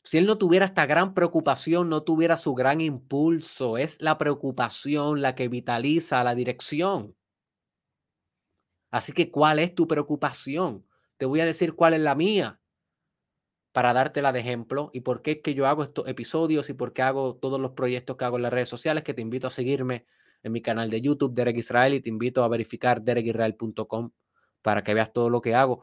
Si 0.05 0.19
él 0.19 0.27
no 0.27 0.39
tuviera 0.39 0.67
esta 0.67 0.87
gran 0.87 1.15
preocupación, 1.15 1.89
no 1.89 2.05
tuviera 2.05 2.37
su 2.37 2.55
gran 2.55 2.81
impulso, 2.81 3.77
es 3.77 4.01
la 4.01 4.19
preocupación 4.19 5.21
la 5.21 5.35
que 5.35 5.49
vitaliza 5.49 6.23
la 6.23 6.37
dirección. 6.37 7.17
Así 8.93 9.13
que, 9.13 9.33
¿cuál 9.33 9.59
es 9.59 9.75
tu 9.75 9.89
preocupación? 9.89 10.87
Te 11.17 11.27
voy 11.27 11.41
a 11.41 11.45
decir 11.45 11.75
cuál 11.75 11.95
es 11.95 12.01
la 12.01 12.15
mía 12.15 12.61
para 13.77 13.93
dártela 13.93 14.33
de 14.33 14.41
ejemplo 14.41 14.89
y 14.95 15.01
por 15.03 15.21
qué 15.21 15.33
es 15.33 15.43
que 15.43 15.53
yo 15.53 15.67
hago 15.67 15.83
estos 15.83 16.09
episodios 16.09 16.71
y 16.71 16.73
por 16.73 16.95
qué 16.95 17.03
hago 17.03 17.37
todos 17.37 17.61
los 17.61 17.73
proyectos 17.73 18.17
que 18.17 18.25
hago 18.25 18.39
en 18.39 18.45
las 18.45 18.53
redes 18.55 18.71
sociales, 18.71 19.05
que 19.05 19.13
te 19.13 19.21
invito 19.21 19.49
a 19.49 19.51
seguirme 19.51 20.07
en 20.43 20.53
mi 20.53 20.63
canal 20.63 20.89
de 20.89 21.03
YouTube, 21.03 21.35
Derek 21.35 21.59
Israel, 21.59 21.93
y 21.93 22.01
te 22.01 22.09
invito 22.09 22.43
a 22.43 22.49
verificar 22.49 23.03
derekisrael.com 23.03 24.13
para 24.63 24.83
que 24.83 24.95
veas 24.95 25.13
todo 25.13 25.29
lo 25.29 25.43
que 25.43 25.55
hago. 25.55 25.83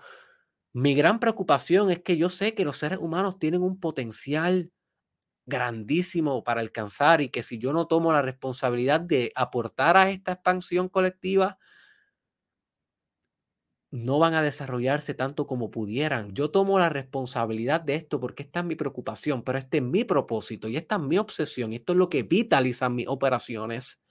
Mi 0.73 0.95
gran 0.95 1.19
preocupación 1.19 1.91
es 1.91 1.99
que 2.01 2.17
yo 2.17 2.31
sé 2.31 2.55
que 2.55 2.65
los 2.65 2.77
seres 2.77 2.97
humanos 2.97 3.37
tienen 3.37 3.61
un 3.61 3.79
potencial 3.79 4.71
grandísimo 5.45 6.43
para 6.43 6.61
alcanzar 6.61 7.21
y 7.21 7.29
que 7.29 7.43
si 7.43 7.59
yo 7.59 7.73
no 7.73 7.85
tomo 7.85 8.11
la 8.11 8.23
responsabilidad 8.23 9.01
de 9.01 9.31
aportar 9.35 9.97
a 9.97 10.09
esta 10.09 10.31
expansión 10.31 10.89
colectiva, 10.89 11.59
no 13.93 14.17
van 14.17 14.33
a 14.33 14.41
desarrollarse 14.41 15.13
tanto 15.13 15.45
como 15.45 15.69
pudieran. 15.69 16.33
Yo 16.33 16.49
tomo 16.49 16.79
la 16.79 16.89
responsabilidad 16.89 17.79
de 17.79 17.93
esto 17.93 18.19
porque 18.19 18.41
esta 18.41 18.61
es 18.61 18.65
mi 18.65 18.75
preocupación, 18.75 19.43
pero 19.43 19.59
este 19.59 19.77
es 19.77 19.83
mi 19.83 20.03
propósito 20.03 20.67
y 20.67 20.77
esta 20.77 20.95
es 20.95 21.01
mi 21.01 21.19
obsesión 21.19 21.71
y 21.71 21.75
esto 21.75 21.93
es 21.93 21.99
lo 21.99 22.09
que 22.09 22.23
vitaliza 22.23 22.89
mis 22.89 23.07
operaciones. 23.07 24.01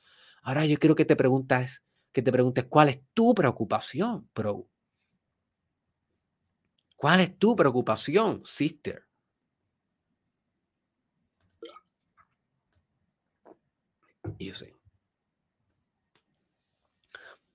Ahora 0.42 0.64
yo 0.66 0.78
quiero 0.78 0.94
que 0.94 1.04
te 1.04 1.16
preguntes, 1.16 1.82
que 2.12 2.22
te 2.22 2.30
preguntes 2.30 2.66
cuál 2.66 2.90
es 2.90 3.00
tu 3.12 3.34
preocupación, 3.34 4.28
bro. 4.32 4.68
¿Cuál 6.94 7.18
es 7.18 7.36
tu 7.36 7.56
preocupación, 7.56 8.40
sister? 8.44 9.04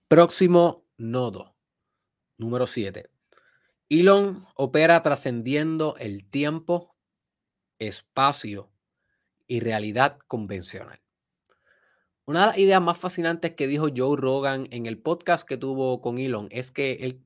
Próximo 0.10 0.84
nodo. 0.98 1.57
Número 2.38 2.68
7. 2.68 3.10
Elon 3.90 4.44
opera 4.56 5.02
trascendiendo 5.02 5.96
el 5.98 6.30
tiempo, 6.30 6.96
espacio 7.80 8.70
y 9.48 9.60
realidad 9.60 10.20
convencional. 10.28 11.02
Una 12.26 12.42
de 12.42 12.48
las 12.48 12.58
ideas 12.58 12.82
más 12.82 12.98
fascinantes 12.98 13.56
que 13.56 13.68
dijo 13.68 13.88
Joe 13.96 14.18
Rogan 14.18 14.68
en 14.72 14.86
el 14.86 15.00
podcast 15.00 15.48
que 15.48 15.56
tuvo 15.56 16.02
con 16.02 16.18
Elon 16.18 16.50
es 16.52 16.72
que 16.72 16.98
él, 17.00 17.24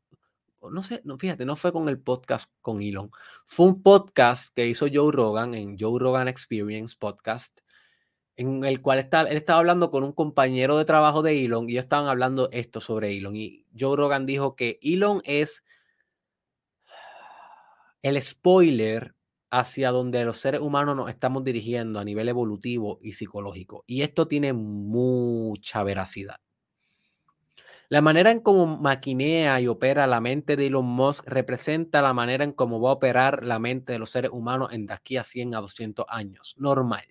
no 0.62 0.84
sé, 0.84 1.02
fíjate, 1.18 1.44
no 1.46 1.56
fue 1.56 1.74
con 1.74 1.90
el 1.90 2.00
podcast 2.00 2.52
con 2.62 2.84
Elon, 2.84 3.10
fue 3.48 3.66
un 3.66 3.82
podcast 3.82 4.54
que 4.56 4.68
hizo 4.68 4.86
Joe 4.94 5.12
Rogan 5.12 5.56
en 5.56 5.76
Joe 5.80 6.00
Rogan 6.00 6.28
Experience 6.28 6.96
Podcast, 6.98 7.62
en 8.42 8.64
el 8.66 8.82
cual 8.82 9.00
está, 9.00 9.22
él 9.22 9.38
estaba 9.38 9.60
hablando 9.60 9.92
con 9.92 10.04
un 10.04 10.12
compañero 10.12 10.78
de 10.78 10.86
trabajo 10.86 11.22
de 11.22 11.44
Elon 11.46 11.70
y 11.70 11.74
ellos 11.74 11.84
estaban 11.84 12.08
hablando 12.08 12.50
esto 12.52 12.82
sobre 12.82 13.18
Elon. 13.18 13.36
Y 13.36 13.66
Joe 13.78 13.96
Rogan 13.96 14.26
dijo 14.26 14.56
que 14.56 14.80
Elon 14.82 15.22
es 15.24 15.64
el 18.02 18.22
spoiler 18.22 19.16
hacia 19.52 19.92
donde 19.92 20.24
los 20.26 20.38
seres 20.38 20.62
humanos 20.62 20.96
nos 20.96 21.10
estamos 21.10 21.44
dirigiendo 21.44 22.00
a 22.00 22.06
nivel 22.06 22.30
evolutivo 22.30 23.00
y 23.02 23.14
psicológico. 23.14 23.84
Y 23.86 24.02
esto 24.02 24.28
tiene 24.28 24.54
mucha 24.54 25.84
veracidad. 25.84 26.38
La 27.90 28.02
manera 28.02 28.32
en 28.32 28.40
cómo 28.40 28.78
maquinea 28.78 29.60
y 29.60 29.68
opera 29.68 30.08
la 30.08 30.22
mente 30.22 30.56
de 30.56 30.68
Elon 30.68 30.86
Musk 30.86 31.28
representa 31.28 32.02
la 32.02 32.14
manera 32.14 32.46
en 32.46 32.54
cómo 32.54 32.80
va 32.80 32.92
a 32.92 32.94
operar 32.94 33.44
la 33.44 33.60
mente 33.60 33.92
de 33.92 34.00
los 34.00 34.12
seres 34.12 34.32
humanos 34.32 34.70
en 34.72 34.86
de 34.86 34.94
aquí 34.94 35.18
a 35.18 35.26
100 35.26 35.56
a 35.56 35.60
200 35.60 36.06
años. 36.08 36.56
Normal. 36.58 37.04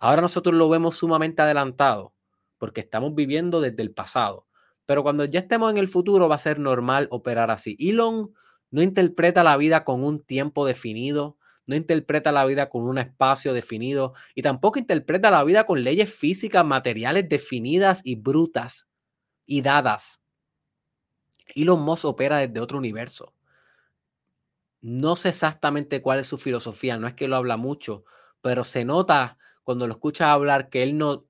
Ahora 0.00 0.22
nosotros 0.22 0.54
lo 0.54 0.68
vemos 0.68 0.96
sumamente 0.96 1.42
adelantado 1.42 2.14
porque 2.58 2.80
estamos 2.80 3.14
viviendo 3.14 3.60
desde 3.60 3.82
el 3.82 3.92
pasado. 3.92 4.46
Pero 4.86 5.02
cuando 5.02 5.24
ya 5.24 5.40
estemos 5.40 5.70
en 5.70 5.78
el 5.78 5.88
futuro 5.88 6.28
va 6.28 6.36
a 6.36 6.38
ser 6.38 6.58
normal 6.58 7.08
operar 7.10 7.50
así. 7.50 7.76
Elon 7.78 8.32
no 8.70 8.82
interpreta 8.82 9.42
la 9.42 9.56
vida 9.56 9.84
con 9.84 10.04
un 10.04 10.22
tiempo 10.22 10.64
definido, 10.66 11.38
no 11.66 11.74
interpreta 11.74 12.30
la 12.30 12.44
vida 12.44 12.68
con 12.68 12.82
un 12.82 12.98
espacio 12.98 13.52
definido 13.52 14.14
y 14.34 14.42
tampoco 14.42 14.78
interpreta 14.78 15.30
la 15.30 15.42
vida 15.44 15.64
con 15.64 15.82
leyes 15.82 16.12
físicas, 16.12 16.64
materiales 16.64 17.28
definidas 17.28 18.00
y 18.04 18.14
brutas 18.16 18.88
y 19.44 19.62
dadas. 19.62 20.20
Elon 21.54 21.80
Musk 21.80 22.04
opera 22.04 22.38
desde 22.38 22.60
otro 22.60 22.78
universo. 22.78 23.32
No 24.80 25.16
sé 25.16 25.30
exactamente 25.30 26.02
cuál 26.02 26.20
es 26.20 26.28
su 26.28 26.38
filosofía, 26.38 26.96
no 26.98 27.08
es 27.08 27.14
que 27.14 27.28
lo 27.28 27.36
habla 27.36 27.56
mucho, 27.56 28.04
pero 28.40 28.62
se 28.62 28.84
nota 28.84 29.38
cuando 29.66 29.88
lo 29.88 29.94
escuchas 29.94 30.28
hablar 30.28 30.68
que 30.70 30.84
él 30.84 30.96
no 30.96 31.26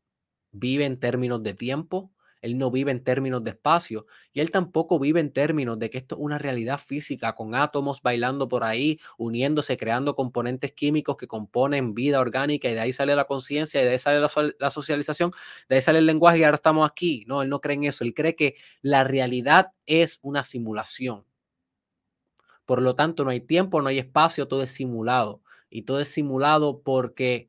vive 0.53 0.85
en 0.85 1.01
términos 1.01 1.43
de 1.43 1.55
tiempo, 1.55 2.13
él 2.43 2.59
no 2.59 2.71
vive 2.71 2.91
en 2.91 3.03
términos 3.03 3.43
de 3.43 3.53
espacio 3.53 4.07
y 4.35 4.41
él 4.41 4.51
tampoco 4.51 4.99
vive 4.99 5.21
en 5.21 5.33
términos 5.33 5.79
de 5.79 5.89
que 5.89 5.97
esto 5.97 6.17
es 6.17 6.21
una 6.21 6.37
realidad 6.37 6.79
física 6.79 7.35
con 7.35 7.55
átomos 7.55 8.03
bailando 8.03 8.47
por 8.47 8.63
ahí, 8.63 9.01
uniéndose, 9.17 9.79
creando 9.79 10.15
componentes 10.15 10.73
químicos 10.73 11.17
que 11.17 11.27
componen 11.27 11.95
vida 11.95 12.21
orgánica 12.21 12.69
y 12.69 12.75
de 12.75 12.81
ahí 12.81 12.93
sale 12.93 13.17
la 13.17 13.25
conciencia 13.25 13.81
y 13.81 13.87
de 13.87 13.93
ahí 13.93 13.99
sale 13.99 14.21
la, 14.21 14.31
la, 14.59 14.71
socialización, 14.71 15.33
de 15.71 15.77
ahí 15.77 15.81
sale 15.81 16.01
el 16.01 16.05
lenguaje 16.07 16.41
y 16.41 16.45
ahora 16.45 16.57
estamos 16.57 16.87
aquí. 16.87 17.25
No, 17.27 17.41
él 17.41 17.49
no 17.49 17.63
cree 17.63 17.77
en 17.77 17.85
eso, 17.85 18.05
él 18.05 18.13
cree 18.13 18.37
que 18.37 18.57
la 18.83 19.03
realidad 19.03 19.73
es 19.87 20.19
una 20.21 20.45
simulación. 20.45 21.25
Por 22.67 22.83
lo 22.83 22.95
tanto, 22.95 23.25
no 23.25 23.31
hay 23.31 23.41
tiempo, 23.41 23.81
no 23.81 23.89
hay 23.89 23.99
espacio, 23.99 24.47
todo 24.47 24.63
es 24.63 24.73
simulado. 24.73 25.41
Y 25.71 25.83
todo 25.83 26.01
es 26.01 26.09
simulado 26.09 26.83
porque 26.83 27.49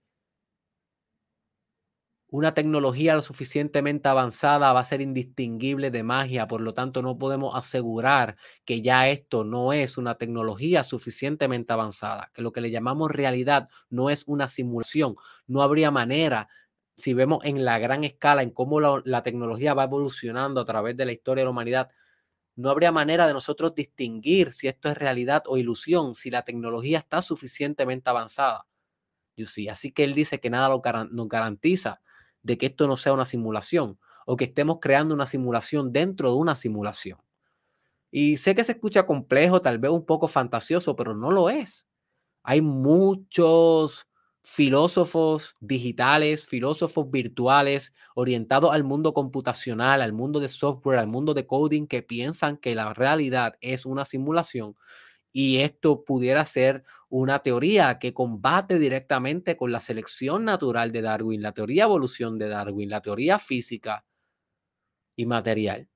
una 2.29 2.53
tecnología 2.53 3.15
lo 3.15 3.21
suficientemente 3.21 4.09
avanzada 4.09 4.73
va 4.73 4.81
a 4.81 4.83
ser 4.83 4.99
indistinguible 5.01 5.91
de 5.91 6.03
magia, 6.03 6.47
por 6.47 6.59
lo 6.61 6.73
tanto 6.73 7.01
no 7.01 7.17
podemos 7.17 7.55
asegurar 7.55 8.35
que 8.65 8.81
ya 8.81 9.09
esto 9.09 9.45
no 9.45 9.71
es 9.71 9.97
una 9.97 10.15
tecnología 10.15 10.83
suficientemente 10.83 11.71
avanzada, 11.71 12.29
que 12.33 12.41
lo 12.41 12.51
que 12.51 12.59
le 12.61 12.71
llamamos 12.71 13.11
realidad 13.11 13.69
no 13.89 14.09
es 14.09 14.25
una 14.27 14.49
simulación, 14.49 15.15
no 15.47 15.61
habría 15.61 15.89
manera, 15.89 16.49
si 16.97 17.13
vemos 17.13 17.45
en 17.45 17.63
la 17.63 17.79
gran 17.79 18.03
escala, 18.03 18.43
en 18.43 18.51
cómo 18.51 18.81
la, 18.81 19.23
tecnología 19.23 19.73
va 19.73 19.85
evolucionando 19.85 20.59
a 20.59 20.65
través 20.65 20.97
de 20.97 21.05
la 21.05 21.13
historia 21.13 21.43
de 21.43 21.45
la 21.45 21.51
humanidad, 21.51 21.89
no 22.55 22.71
habría 22.71 22.91
manera 22.91 23.27
de 23.27 23.33
nosotros 23.33 23.75
distinguir 23.75 24.51
si 24.51 24.67
esto 24.67 24.89
es 24.89 24.97
realidad 24.97 25.43
o 25.47 25.57
ilusión, 25.57 26.15
si 26.15 26.31
la 26.31 26.43
tecnología 26.43 26.97
está 26.99 27.21
suficientemente 27.21 28.09
avanzada. 28.09 28.65
Así 29.69 29.91
que 29.91 30.03
él 30.03 30.13
dice 30.13 30.39
que 30.39 30.49
nada 30.49 30.67
nos 31.11 31.27
garantiza 31.27 32.01
de 32.47 32.57
que 32.57 32.67
esto 32.67 32.87
no 32.87 32.95
sea 32.95 33.13
una 33.13 33.25
simulación 33.25 33.99
o 34.25 34.37
que 34.37 34.45
estemos 34.45 34.79
creando 34.81 35.13
una 35.13 35.25
simulación 35.25 35.91
dentro 35.91 36.31
de 36.31 36.37
una 36.37 36.55
simulación. 36.55 37.19
Y 38.09 38.37
sé 38.37 38.55
que 38.55 38.63
se 38.63 38.71
escucha 38.71 39.05
complejo, 39.05 39.61
tal 39.61 39.79
vez 39.79 39.91
un 39.91 40.05
poco 40.05 40.27
fantasioso, 40.29 40.95
pero 40.95 41.13
no 41.13 41.29
lo 41.31 41.49
es. 41.49 41.85
Hay 42.43 42.61
muchos 42.61 44.07
filósofos 44.43 45.57
digitales, 45.59 46.45
filósofos 46.45 47.11
virtuales 47.11 47.93
orientados 48.15 48.73
al 48.73 48.85
mundo 48.85 49.13
computacional, 49.13 50.01
al 50.01 50.13
mundo 50.13 50.39
de 50.39 50.47
software, 50.47 50.99
al 50.99 51.07
mundo 51.07 51.33
de 51.33 51.45
coding, 51.45 51.85
que 51.85 52.01
piensan 52.01 52.55
que 52.55 52.75
la 52.75 52.93
realidad 52.93 53.55
es 53.59 53.85
una 53.85 54.05
simulación 54.05 54.75
y 55.39 55.59
esto 55.59 56.03
pudiera 56.03 56.43
ser 56.45 56.83
una 57.09 57.43
teoría 57.43 57.99
que 57.99 58.11
combate 58.11 58.79
directamente 58.79 59.55
con 59.55 59.71
la 59.71 59.79
selección 59.79 60.45
natural 60.45 60.91
de 60.91 61.03
Darwin, 61.03 61.43
la 61.43 61.51
teoría 61.51 61.83
evolución 61.83 62.39
de 62.39 62.47
Darwin, 62.49 62.89
la 62.89 63.01
teoría 63.03 63.37
física 63.37 64.03
y 65.17 65.25
material. 65.25 65.89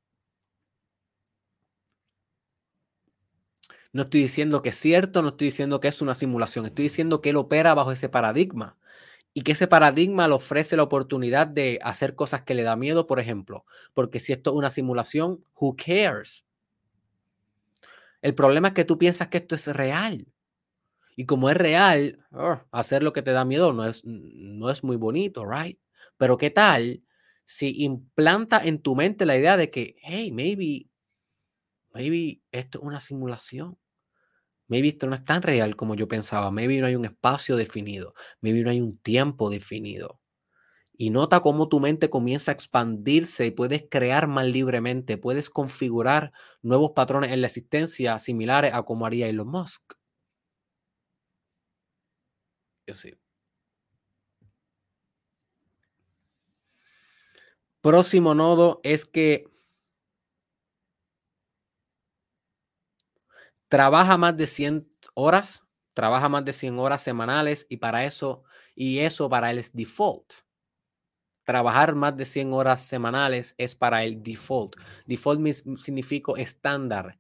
No 3.94 4.04
estoy 4.04 4.22
diciendo 4.22 4.62
que 4.62 4.70
es 4.70 4.78
cierto, 4.78 5.22
no 5.22 5.30
estoy 5.30 5.48
diciendo 5.48 5.80
que 5.80 5.88
es 5.88 6.02
una 6.02 6.14
simulación, 6.14 6.66
estoy 6.66 6.84
diciendo 6.84 7.22
que 7.22 7.30
él 7.32 7.38
opera 7.38 7.74
bajo 7.74 7.92
ese 7.92 8.10
paradigma 8.10 8.78
y 9.34 9.44
que 9.44 9.54
ese 9.54 9.68
paradigma 9.68 10.28
le 10.30 10.36
ofrece 10.36 10.78
la 10.78 10.84
oportunidad 10.84 11.48
de 11.48 11.80
hacer 11.84 12.16
cosas 12.16 12.44
que 12.44 12.56
le 12.56 12.64
da 12.64 12.76
miedo, 12.76 13.08
por 13.08 13.20
ejemplo, 13.20 13.66
porque 13.94 14.20
si 14.20 14.34
esto 14.34 14.52
es 14.52 14.58
una 14.58 14.72
simulación, 14.72 15.44
who 15.56 15.76
cares? 15.78 16.46
El 18.22 18.36
problema 18.36 18.70
es 18.70 18.74
que 18.74 18.86
tú 18.86 18.98
piensas 18.98 19.28
que 19.30 19.38
esto 19.40 19.56
es 19.56 19.68
real. 19.68 20.28
Y 21.16 21.26
como 21.26 21.50
es 21.50 21.58
real, 21.58 22.26
hacer 22.72 23.04
lo 23.04 23.14
que 23.14 23.22
te 23.22 23.32
da 23.32 23.46
miedo 23.46 23.74
no 23.74 23.86
es, 23.88 24.04
no 24.06 24.70
es 24.70 24.84
muy 24.84 24.98
bonito, 24.98 25.46
right? 25.46 25.80
Pero 26.18 26.38
¿qué 26.38 26.50
tal 26.52 27.04
si 27.46 27.84
implanta 27.84 28.62
en 28.64 28.82
tu 28.82 28.96
mente 28.96 29.26
la 29.26 29.38
idea 29.38 29.58
de 29.58 29.72
que, 29.72 29.96
hey, 30.04 30.32
maybe, 30.32 30.90
maybe 31.94 32.42
esto 32.52 32.80
es 32.80 32.84
una 32.86 33.00
simulación? 33.00 33.78
Maybe 34.70 34.90
esto 34.90 35.08
no 35.08 35.16
es 35.16 35.26
tan 35.26 35.44
real 35.44 35.76
como 35.78 35.96
yo 35.96 36.08
pensaba. 36.10 36.52
Maybe 36.52 36.80
no 36.80 36.88
hay 36.88 36.96
un 36.96 37.06
espacio 37.06 37.58
definido. 37.58 38.14
Maybe 38.42 38.64
no 38.64 38.72
hay 38.72 38.82
un 38.82 38.98
tiempo 39.00 39.50
definido. 39.52 40.21
Y 41.02 41.10
nota 41.10 41.40
cómo 41.40 41.68
tu 41.68 41.80
mente 41.80 42.12
comienza 42.12 42.52
a 42.52 42.54
expandirse 42.54 43.48
y 43.48 43.50
puedes 43.50 43.86
crear 43.90 44.28
más 44.28 44.46
libremente. 44.46 45.18
Puedes 45.18 45.50
configurar 45.50 46.32
nuevos 46.62 46.92
patrones 46.92 47.32
en 47.32 47.42
la 47.42 47.48
existencia 47.48 48.20
similares 48.20 48.72
a 48.76 48.84
como 48.84 49.08
haría 49.08 49.28
Elon 49.28 49.48
Musk. 49.48 49.82
Yo 52.88 52.94
sí. 52.94 53.14
Próximo 57.82 58.36
nodo 58.36 58.80
es 58.84 59.06
que 59.06 59.46
trabaja 63.70 64.18
más 64.18 64.38
de 64.38 64.46
100 64.46 64.88
horas, 65.16 65.66
trabaja 65.96 66.30
más 66.30 66.46
de 66.46 66.54
100 66.54 66.78
horas 66.78 67.02
semanales 67.02 67.66
y 67.70 67.78
para 67.78 68.06
eso, 68.06 68.44
y 68.76 69.00
eso 69.00 69.30
para 69.30 69.50
él 69.50 69.58
es 69.58 69.74
default. 69.74 70.34
Trabajar 71.44 71.96
más 71.96 72.16
de 72.16 72.26
100 72.26 72.54
horas 72.54 72.84
semanales 72.84 73.56
es 73.58 73.76
para 73.76 74.04
el 74.04 74.22
default. 74.22 74.76
Default 75.06 75.42
significa 75.78 76.34
estándar. 76.38 77.18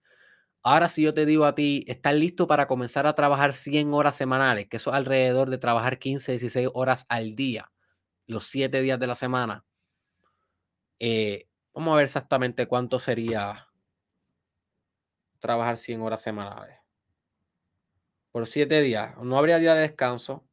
Ahora 0.63 0.89
si 0.89 1.01
yo 1.01 1.13
te 1.13 1.25
digo 1.25 1.45
a 1.45 1.55
ti, 1.55 1.83
¿estás 1.87 2.13
listo 2.13 2.45
para 2.45 2.67
comenzar 2.67 3.07
a 3.07 3.15
trabajar 3.15 3.53
100 3.53 3.93
horas 3.93 4.15
semanales? 4.15 4.67
Que 4.67 4.77
eso 4.77 4.91
es 4.91 4.95
alrededor 4.95 5.49
de 5.49 5.57
trabajar 5.57 5.97
15, 5.97 6.33
16 6.33 6.69
horas 6.73 7.05
al 7.09 7.35
día, 7.35 7.71
los 8.27 8.45
7 8.45 8.79
días 8.81 8.99
de 8.99 9.07
la 9.07 9.15
semana. 9.15 9.65
Eh, 10.99 11.47
vamos 11.73 11.93
a 11.93 11.95
ver 11.95 12.05
exactamente 12.05 12.67
cuánto 12.67 12.99
sería 12.99 13.67
trabajar 15.39 15.77
100 15.77 16.01
horas 16.01 16.21
semanales. 16.21 16.77
Por 18.31 18.45
7 18.45 18.81
días. 18.81 19.17
No 19.17 19.39
habría 19.39 19.57
día 19.57 19.73
de 19.73 19.81
descanso. 19.81 20.45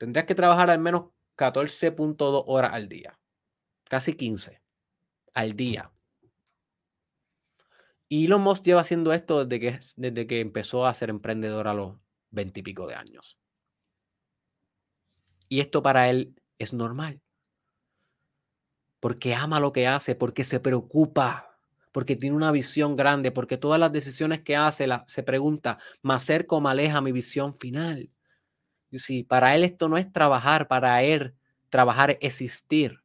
Tendrías 0.00 0.24
que 0.24 0.34
trabajar 0.34 0.70
al 0.70 0.78
menos 0.78 1.10
14.2 1.36 2.44
horas 2.46 2.72
al 2.72 2.88
día. 2.88 3.18
Casi 3.84 4.14
15 4.14 4.62
al 5.34 5.52
día. 5.52 5.92
Y 8.08 8.24
Elon 8.24 8.40
Musk 8.40 8.64
lleva 8.64 8.80
haciendo 8.80 9.12
esto 9.12 9.44
desde 9.44 9.60
que, 9.60 9.78
desde 9.96 10.26
que 10.26 10.40
empezó 10.40 10.86
a 10.86 10.94
ser 10.94 11.10
emprendedor 11.10 11.68
a 11.68 11.74
los 11.74 11.98
20 12.30 12.60
y 12.60 12.62
pico 12.62 12.86
de 12.86 12.94
años. 12.94 13.38
Y 15.50 15.60
esto 15.60 15.82
para 15.82 16.08
él 16.08 16.34
es 16.58 16.72
normal. 16.72 17.20
Porque 19.00 19.34
ama 19.34 19.60
lo 19.60 19.70
que 19.70 19.86
hace, 19.86 20.14
porque 20.14 20.44
se 20.44 20.60
preocupa 20.60 21.58
porque 21.92 22.16
tiene 22.16 22.36
una 22.36 22.52
visión 22.52 22.96
grande, 22.96 23.32
porque 23.32 23.58
todas 23.58 23.78
las 23.78 23.92
decisiones 23.92 24.40
que 24.40 24.56
hace 24.56 24.88
se 25.08 25.22
pregunta, 25.22 25.78
¿me 26.02 26.14
acerco 26.14 26.56
o 26.56 26.60
me 26.62 26.70
aleja 26.70 27.02
mi 27.02 27.12
visión 27.12 27.54
final? 27.54 28.10
Y 28.90 28.98
si 28.98 29.22
para 29.22 29.54
él 29.54 29.64
esto 29.64 29.88
no 29.88 29.96
es 29.98 30.12
trabajar, 30.12 30.68
para 30.68 31.02
él 31.02 31.34
trabajar 31.68 32.10
es 32.10 32.18
existir. 32.20 33.00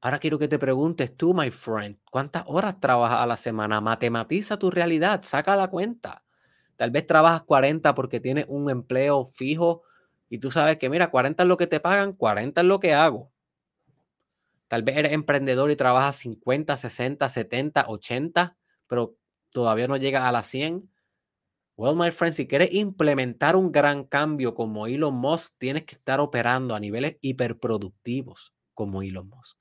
Ahora 0.00 0.18
quiero 0.18 0.38
que 0.38 0.46
te 0.48 0.58
preguntes 0.58 1.16
tú, 1.16 1.34
my 1.34 1.50
friend, 1.50 1.98
¿cuántas 2.10 2.44
horas 2.46 2.78
trabajas 2.78 3.18
a 3.20 3.26
la 3.26 3.36
semana? 3.36 3.80
Matematiza 3.80 4.58
tu 4.58 4.70
realidad, 4.70 5.22
saca 5.24 5.56
la 5.56 5.68
cuenta. 5.68 6.24
Tal 6.76 6.90
vez 6.90 7.06
trabajas 7.06 7.42
40 7.42 7.94
porque 7.94 8.20
tienes 8.20 8.44
un 8.48 8.70
empleo 8.70 9.24
fijo 9.24 9.82
y 10.28 10.38
tú 10.38 10.50
sabes 10.50 10.78
que, 10.78 10.90
mira, 10.90 11.10
40 11.10 11.42
es 11.42 11.48
lo 11.48 11.56
que 11.56 11.66
te 11.66 11.80
pagan, 11.80 12.12
40 12.12 12.60
es 12.60 12.66
lo 12.66 12.78
que 12.78 12.94
hago. 12.94 13.32
Tal 14.68 14.82
vez 14.82 14.96
eres 14.96 15.12
emprendedor 15.12 15.70
y 15.70 15.76
trabajas 15.76 16.16
50, 16.16 16.76
60, 16.76 17.28
70, 17.28 17.86
80, 17.88 18.56
pero 18.86 19.16
todavía 19.50 19.88
no 19.88 19.96
llegas 19.96 20.24
a 20.24 20.32
las 20.32 20.46
100. 20.48 20.90
Well, 21.78 21.94
my 21.94 22.10
friend, 22.10 22.32
si 22.34 22.46
quieres 22.46 22.72
implementar 22.72 23.54
un 23.54 23.70
gran 23.70 24.04
cambio 24.04 24.54
como 24.54 24.86
Elon 24.86 25.14
Musk, 25.14 25.56
tienes 25.58 25.84
que 25.84 25.94
estar 25.94 26.20
operando 26.20 26.74
a 26.74 26.80
niveles 26.80 27.18
hiperproductivos 27.20 28.54
como 28.72 29.02
Elon 29.02 29.28
Musk. 29.28 29.58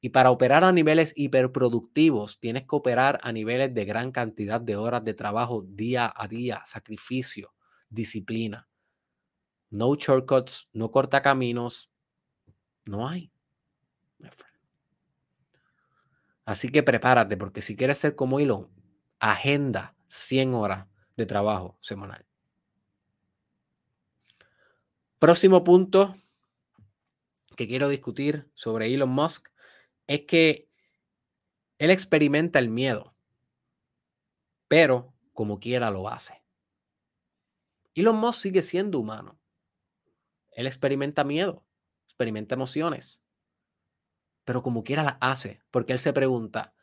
Y 0.00 0.08
para 0.08 0.30
operar 0.30 0.64
a 0.64 0.72
niveles 0.72 1.12
hiperproductivos, 1.16 2.40
tienes 2.40 2.62
que 2.62 2.76
operar 2.76 3.20
a 3.22 3.32
niveles 3.32 3.74
de 3.74 3.84
gran 3.84 4.10
cantidad 4.10 4.58
de 4.58 4.76
horas 4.76 5.04
de 5.04 5.12
trabajo 5.12 5.66
día 5.68 6.10
a 6.16 6.28
día, 6.28 6.62
sacrificio, 6.64 7.52
disciplina. 7.90 8.66
No 9.70 9.94
shortcuts, 9.96 10.70
no 10.72 10.90
cortacaminos, 10.90 11.90
no 12.86 13.06
hay. 13.06 13.30
Así 16.46 16.70
que 16.70 16.82
prepárate, 16.82 17.36
porque 17.36 17.60
si 17.60 17.76
quieres 17.76 17.98
ser 17.98 18.14
como 18.14 18.40
Elon, 18.40 18.70
agenda 19.18 19.94
100 20.06 20.54
horas 20.54 20.86
de 21.18 21.26
trabajo 21.26 21.76
semanal. 21.80 22.24
Próximo 25.18 25.64
punto 25.64 26.16
que 27.56 27.66
quiero 27.66 27.88
discutir 27.88 28.48
sobre 28.54 28.94
Elon 28.94 29.10
Musk 29.10 29.48
es 30.06 30.22
que 30.26 30.70
él 31.78 31.90
experimenta 31.90 32.60
el 32.60 32.68
miedo, 32.68 33.16
pero 34.68 35.12
como 35.32 35.58
quiera 35.58 35.90
lo 35.90 36.08
hace. 36.08 36.40
Elon 37.96 38.16
Musk 38.16 38.40
sigue 38.40 38.62
siendo 38.62 39.00
humano. 39.00 39.40
Él 40.52 40.68
experimenta 40.68 41.24
miedo, 41.24 41.66
experimenta 42.04 42.54
emociones, 42.54 43.20
pero 44.44 44.62
como 44.62 44.84
quiera 44.84 45.02
la 45.02 45.18
hace, 45.20 45.62
porque 45.72 45.92
él 45.92 45.98
se 45.98 46.12
pregunta, 46.12 46.74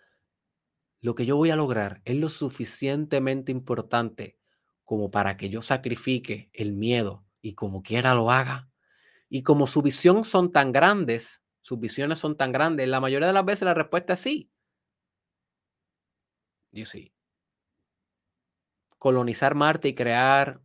lo 1.05 1.13
que 1.13 1.27
yo 1.27 1.35
voy 1.35 1.51
a 1.51 1.55
lograr 1.55 2.01
es 2.03 2.15
lo 2.15 2.29
suficientemente 2.29 3.51
importante 3.51 4.39
como 4.83 5.11
para 5.11 5.37
que 5.37 5.51
yo 5.51 5.61
sacrifique 5.61 6.49
el 6.51 6.73
miedo 6.73 7.27
y 7.43 7.53
como 7.53 7.83
quiera 7.83 8.15
lo 8.15 8.31
haga. 8.31 8.71
Y 9.29 9.43
como 9.43 9.67
su 9.67 9.83
visión 9.83 10.23
son 10.23 10.51
tan 10.51 10.71
grandes, 10.71 11.43
sus 11.61 11.79
visiones 11.79 12.17
son 12.17 12.35
tan 12.35 12.51
grandes, 12.51 12.87
la 12.87 12.99
mayoría 12.99 13.27
de 13.27 13.33
las 13.33 13.45
veces 13.45 13.67
la 13.67 13.75
respuesta 13.75 14.13
es 14.13 14.19
sí. 14.19 14.51
Y 16.71 16.85
sí. 16.85 17.13
Colonizar 18.97 19.53
Marte 19.53 19.89
y 19.89 19.93
crear 19.93 20.59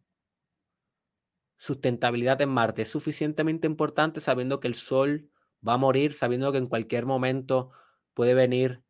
sustentabilidad 1.59 2.41
en 2.41 2.49
Marte 2.49 2.80
es 2.80 2.88
suficientemente 2.88 3.66
importante 3.66 4.20
sabiendo 4.20 4.59
que 4.59 4.68
el 4.68 4.74
Sol 4.74 5.30
va 5.66 5.74
a 5.74 5.76
morir 5.76 6.14
sabiendo 6.14 6.51
que 6.51 6.57
en 6.57 6.66
cualquier 6.66 7.05
momento 7.05 7.72
puede 8.14 8.32
venir 8.32 8.82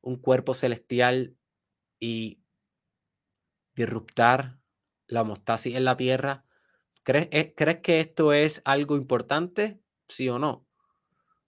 un 0.00 0.16
cuerpo 0.16 0.54
celestial 0.54 1.36
y 1.98 2.40
disruptar 3.74 4.58
la 5.06 5.22
homostasis 5.22 5.76
en 5.76 5.84
la 5.84 5.96
Tierra. 5.96 6.44
¿Crees, 7.02 7.28
eh, 7.30 7.54
¿Crees 7.56 7.80
que 7.80 8.00
esto 8.00 8.32
es 8.32 8.62
algo 8.64 8.96
importante? 8.96 9.80
Sí 10.08 10.28
o 10.28 10.38
no. 10.38 10.66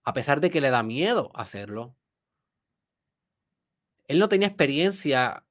A 0.05 0.13
pesar 0.13 0.41
de 0.41 0.51
que 0.51 0.61
le 0.61 0.71
da 0.71 0.83
miedo 0.83 1.31
hacerlo. 1.35 1.97
Él 4.07 4.19
no 4.19 4.29
tenía 4.29 4.49
experiencia 4.49 5.45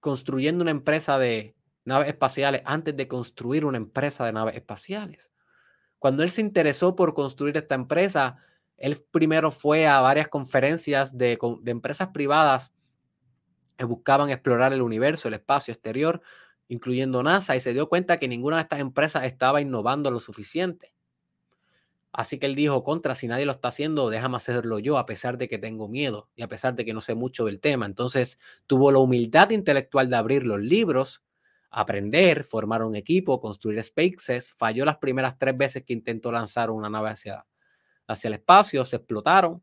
construyendo 0.00 0.62
una 0.62 0.70
empresa 0.70 1.18
de 1.18 1.54
naves 1.84 2.08
espaciales 2.08 2.62
antes 2.64 2.96
de 2.96 3.08
construir 3.08 3.64
una 3.64 3.78
empresa 3.78 4.24
de 4.24 4.32
naves 4.32 4.56
espaciales. 4.56 5.30
Cuando 5.98 6.22
él 6.22 6.30
se 6.30 6.40
interesó 6.40 6.96
por 6.96 7.14
construir 7.14 7.56
esta 7.56 7.74
empresa, 7.74 8.38
él 8.80 8.96
primero 9.10 9.50
fue 9.50 9.86
a 9.86 10.00
varias 10.00 10.28
conferencias 10.28 11.16
de, 11.16 11.38
empresas 11.66 12.08
privadas 12.08 12.72
que 13.76 13.84
buscaban 13.84 14.30
explorar 14.30 14.72
el 14.72 14.82
universo, 14.82 15.28
el 15.28 15.34
espacio 15.34 15.72
exterior, 15.72 16.22
incluyendo 16.66 17.22
NASA, 17.22 17.54
y 17.54 17.60
se 17.60 17.72
dio 17.72 17.88
cuenta 17.88 18.18
que 18.18 18.26
ninguna 18.26 18.56
de 18.56 18.62
estas 18.62 18.80
empresas 18.80 19.24
estaba 19.24 19.60
innovando 19.60 20.10
lo 20.10 20.18
suficiente. 20.18 20.92
Así 22.12 22.38
que 22.38 22.46
él 22.46 22.54
dijo, 22.56 22.82
contra, 22.82 23.14
si 23.14 23.28
nadie 23.28 23.46
lo 23.46 23.52
está 23.52 23.68
haciendo, 23.68 24.10
déjame 24.10 24.36
hacerlo 24.36 24.78
yo, 24.78 24.98
a 24.98 25.06
pesar 25.06 25.38
de 25.38 25.48
que 25.48 25.58
tengo 25.58 25.86
miedo 25.86 26.28
y 26.34 26.42
a 26.42 26.48
pesar 26.48 26.74
de 26.74 26.84
que 26.84 26.92
no 26.92 27.00
sé 27.00 27.14
mucho 27.14 27.44
del 27.44 27.60
tema. 27.60 27.86
Entonces 27.86 28.38
tuvo 28.66 28.90
la 28.90 28.98
humildad 28.98 29.50
intelectual 29.50 30.10
de 30.10 30.16
abrir 30.16 30.44
los 30.44 30.60
libros 30.60 31.22
aprender, 31.70 32.42
formar 32.42 32.82
un 32.82 32.96
equipo, 32.96 33.40
construir 33.40 33.82
spaces. 33.84 34.52
Falló 34.52 34.84
las 34.84 34.98
primeras 34.98 35.38
tres 35.38 35.56
veces 35.56 35.84
que 35.84 35.92
intentó 35.92 36.32
lanzar 36.32 36.70
una 36.70 36.90
nave 36.90 37.10
hacia, 37.10 37.46
hacia 38.10 38.28
el 38.28 38.34
espacio, 38.34 38.84
se 38.84 38.96
explotaron. 38.96 39.62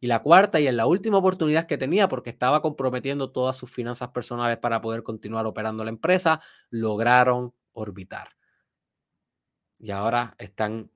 Y 0.00 0.06
la 0.06 0.22
cuarta 0.22 0.60
y 0.60 0.66
en 0.66 0.76
la 0.76 0.86
última 0.86 1.18
oportunidad 1.18 1.66
que 1.66 1.78
tenía, 1.78 2.08
porque 2.08 2.30
estaba 2.30 2.60
comprometiendo 2.60 3.30
todas 3.30 3.56
sus 3.56 3.70
finanzas 3.70 4.10
personales 4.10 4.58
para 4.58 4.80
poder 4.80 5.02
continuar 5.02 5.46
operando 5.46 5.82
la 5.82 5.90
empresa, 5.90 6.40
lograron 6.68 7.54
orbitar. 7.72 8.30
Y 9.78 9.90
ahora 9.90 10.34
están, 10.38 10.90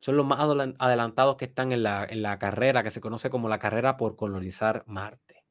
son 0.00 0.16
los 0.16 0.26
más 0.26 0.40
adelantados 0.78 1.36
que 1.36 1.46
están 1.46 1.72
en 1.72 1.82
la, 1.82 2.04
en 2.04 2.22
la 2.22 2.38
carrera 2.38 2.82
que 2.82 2.90
se 2.90 3.00
conoce 3.00 3.30
como 3.30 3.48
la 3.48 3.58
carrera 3.58 3.96
por 3.96 4.16
colonizar 4.16 4.84
Marte. 4.86 5.44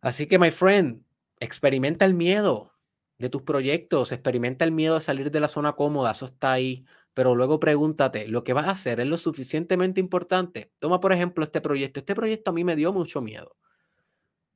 Así 0.00 0.26
que, 0.26 0.38
my 0.38 0.50
friend, 0.50 1.04
experimenta 1.40 2.04
el 2.04 2.14
miedo 2.14 2.72
de 3.18 3.28
tus 3.28 3.42
proyectos, 3.42 4.12
experimenta 4.12 4.64
el 4.64 4.72
miedo 4.72 4.94
de 4.94 5.00
salir 5.02 5.30
de 5.30 5.40
la 5.40 5.48
zona 5.48 5.74
cómoda, 5.74 6.12
eso 6.12 6.26
está 6.26 6.52
ahí, 6.52 6.86
pero 7.20 7.34
luego 7.34 7.60
pregúntate, 7.60 8.26
¿lo 8.28 8.44
que 8.44 8.54
vas 8.54 8.66
a 8.66 8.70
hacer 8.70 8.98
es 8.98 9.06
lo 9.06 9.18
suficientemente 9.18 10.00
importante? 10.00 10.72
Toma, 10.78 11.00
por 11.00 11.12
ejemplo, 11.12 11.44
este 11.44 11.60
proyecto. 11.60 12.00
Este 12.00 12.14
proyecto 12.14 12.50
a 12.50 12.54
mí 12.54 12.64
me 12.64 12.76
dio 12.76 12.94
mucho 12.94 13.20
miedo. 13.20 13.58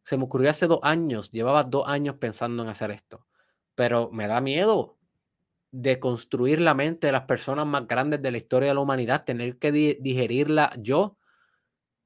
Se 0.02 0.16
me 0.16 0.24
ocurrió 0.24 0.48
hace 0.48 0.66
dos 0.66 0.80
años, 0.82 1.30
llevaba 1.30 1.62
dos 1.64 1.84
años 1.86 2.16
pensando 2.16 2.62
en 2.62 2.70
hacer 2.70 2.90
esto, 2.90 3.26
pero 3.74 4.10
me 4.10 4.26
da 4.28 4.40
miedo 4.40 4.96
de 5.72 6.00
construir 6.00 6.58
la 6.58 6.72
mente 6.72 7.08
de 7.08 7.12
las 7.12 7.24
personas 7.26 7.66
más 7.66 7.86
grandes 7.86 8.22
de 8.22 8.30
la 8.30 8.38
historia 8.38 8.70
de 8.70 8.74
la 8.76 8.80
humanidad, 8.80 9.24
tener 9.24 9.58
que 9.58 9.70
digerirla 10.00 10.72
yo 10.78 11.18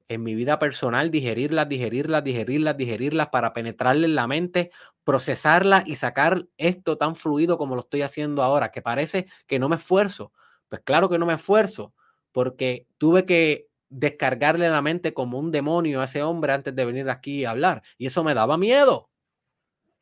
en 0.09 0.23
mi 0.23 0.35
vida 0.35 0.59
personal, 0.59 1.09
digerirlas, 1.09 1.69
digerirlas, 1.69 2.23
digerirlas, 2.25 2.75
digerirlas 2.75 3.29
para 3.29 3.53
penetrarle 3.53 4.07
en 4.07 4.15
la 4.15 4.27
mente, 4.27 4.71
procesarla 5.05 5.85
y 5.85 5.95
sacar 5.95 6.47
esto 6.57 6.97
tan 6.97 7.15
fluido 7.15 7.57
como 7.57 7.75
lo 7.75 7.81
estoy 7.81 8.01
haciendo 8.01 8.43
ahora, 8.43 8.71
que 8.71 8.81
parece 8.81 9.27
que 9.47 9.57
no 9.57 9.69
me 9.69 9.77
esfuerzo. 9.77 10.33
Pues 10.69 10.81
claro 10.83 11.09
que 11.09 11.17
no 11.19 11.25
me 11.25 11.33
esfuerzo, 11.33 11.93
porque 12.31 12.87
tuve 12.97 13.25
que 13.25 13.67
descargarle 13.89 14.69
la 14.69 14.81
mente 14.81 15.13
como 15.13 15.39
un 15.39 15.51
demonio 15.51 16.01
a 16.01 16.05
ese 16.05 16.21
hombre 16.23 16.53
antes 16.53 16.75
de 16.75 16.85
venir 16.85 17.09
aquí 17.09 17.45
a 17.45 17.51
hablar. 17.51 17.81
Y 17.97 18.05
eso 18.07 18.23
me 18.23 18.35
daba 18.35 18.57
miedo. 18.57 19.09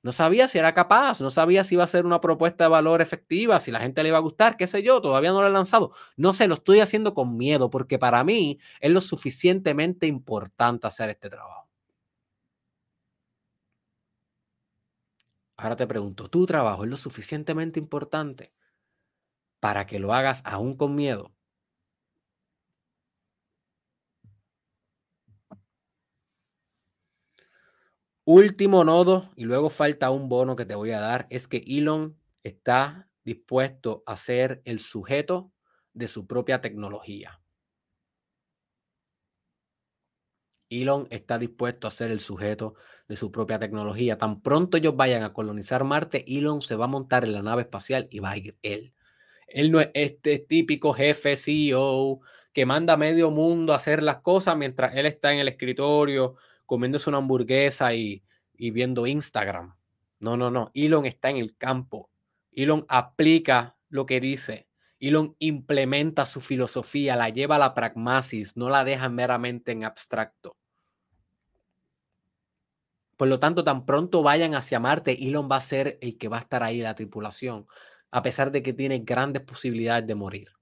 No 0.04 0.12
sabía 0.12 0.48
si 0.48 0.58
era 0.60 0.74
capaz, 0.74 1.22
no 1.22 1.32
sabía 1.32 1.64
si 1.64 1.76
iba 1.76 1.84
a 1.84 1.88
ser 1.88 2.06
una 2.06 2.22
propuesta 2.22 2.66
de 2.66 2.70
valor 2.70 3.02
efectiva, 3.02 3.60
si 3.60 3.72
la 3.72 3.80
gente 3.82 4.04
le 4.04 4.10
iba 4.10 4.18
a 4.18 4.22
gustar, 4.22 4.56
qué 4.58 4.68
sé 4.68 4.82
yo, 4.84 5.02
todavía 5.02 5.32
no 5.32 5.42
lo 5.42 5.48
he 5.48 5.52
lanzado. 5.52 5.92
No 6.16 6.34
sé, 6.34 6.48
lo 6.48 6.56
estoy 6.56 6.80
haciendo 6.80 7.14
con 7.14 7.36
miedo 7.38 7.70
porque 7.70 8.00
para 8.00 8.24
mí 8.24 8.60
es 8.80 8.92
lo 8.92 9.02
suficientemente 9.02 10.08
importante 10.08 10.88
hacer 10.88 11.10
este 11.10 11.30
trabajo. 11.30 11.68
Ahora 15.56 15.76
te 15.76 15.86
pregunto, 15.86 16.30
¿tu 16.30 16.46
trabajo 16.48 16.84
es 16.84 16.90
lo 16.90 16.98
suficientemente 16.98 17.80
importante 17.80 18.52
para 19.60 19.86
que 19.88 20.00
lo 20.00 20.14
hagas 20.14 20.42
aún 20.46 20.76
con 20.76 20.96
miedo? 20.96 21.34
Último 28.26 28.84
nodo, 28.84 29.32
y 29.36 29.46
luego 29.46 29.70
falta 29.70 30.12
un 30.12 30.30
bono 30.30 30.56
que 30.56 30.66
te 30.66 30.76
voy 30.76 30.92
a 30.92 31.00
dar, 31.00 31.28
es 31.30 31.48
que 31.48 31.64
Elon 31.66 32.18
está 32.44 33.10
dispuesto 33.24 34.04
a 34.06 34.18
ser 34.18 34.62
el 34.66 34.80
sujeto 34.80 35.52
de 35.94 36.08
su 36.08 36.28
propia 36.28 36.62
tecnología. 36.62 37.42
Elon 40.70 41.08
está 41.12 41.38
dispuesto 41.40 41.88
a 41.88 41.92
ser 41.92 42.12
el 42.12 42.20
sujeto 42.20 42.76
de 43.08 43.16
su 43.16 43.32
propia 43.32 43.60
tecnología. 43.60 44.18
Tan 44.18 44.42
pronto 44.42 44.78
ellos 44.78 44.96
vayan 44.96 45.24
a 45.24 45.34
colonizar 45.34 45.84
Marte, 45.84 46.26
Elon 46.28 46.62
se 46.62 46.76
va 46.76 46.86
a 46.86 46.88
montar 46.90 47.24
en 47.24 47.34
la 47.34 47.42
nave 47.42 47.64
espacial 47.64 48.08
y 48.12 48.20
va 48.20 48.32
a 48.32 48.38
ir 48.38 48.58
él. 48.62 48.94
Él 49.48 49.72
no 49.72 49.80
es 49.80 49.90
este 49.94 50.40
típico 50.40 50.94
jefe 50.94 51.38
CEO 51.38 52.20
que 52.54 52.66
manda 52.66 52.94
a 52.94 52.98
medio 52.98 53.32
mundo 53.32 53.74
a 53.74 53.78
hacer 53.78 54.04
las 54.04 54.22
cosas 54.22 54.58
mientras 54.58 54.96
él 54.96 55.06
está 55.06 55.32
en 55.34 55.40
el 55.40 55.48
escritorio 55.48 56.36
comiéndose 56.66 57.10
una 57.10 57.20
hamburguesa 57.20 57.94
y, 57.94 58.24
viendo 58.54 59.08
Instagram. 59.08 59.76
No, 60.20 60.38
no, 60.38 60.52
no. 60.52 60.72
Elon 60.74 61.06
está 61.06 61.30
en 61.30 61.38
el 61.38 61.56
campo. 61.56 62.10
Elon 62.52 62.86
aplica 62.90 63.78
lo 63.90 64.06
que 64.06 64.20
dice. 64.20 64.68
Elon 65.00 65.36
implementa 65.40 66.26
su 66.26 66.42
filosofía, 66.42 67.16
la 67.16 67.30
lleva 67.30 67.56
a 67.56 67.60
la 67.60 67.74
pragmasis, 67.74 68.58
no 68.58 68.70
la 68.70 68.84
deja 68.84 69.10
meramente 69.10 69.72
en 69.72 69.86
abstracto. 69.86 70.58
Por 73.16 73.28
lo 73.28 73.40
tanto, 73.40 73.64
tan 73.64 73.86
pronto 73.86 74.24
vayan 74.24 74.54
hacia 74.56 74.80
Marte, 74.80 75.28
Elon 75.28 75.50
va 75.52 75.58
a 75.58 75.62
ser 75.62 75.98
el 76.02 76.18
que 76.18 76.28
va 76.28 76.38
a 76.38 76.42
estar 76.42 76.64
ahí 76.64 76.82
la 76.82 76.96
tripulación, 76.96 77.68
a 78.12 78.22
pesar 78.22 78.52
de 78.52 78.62
que 78.64 78.74
tiene 78.74 79.00
grandes 79.00 79.44
posibilidades 79.44 80.08
de 80.08 80.16
morir 80.16 80.58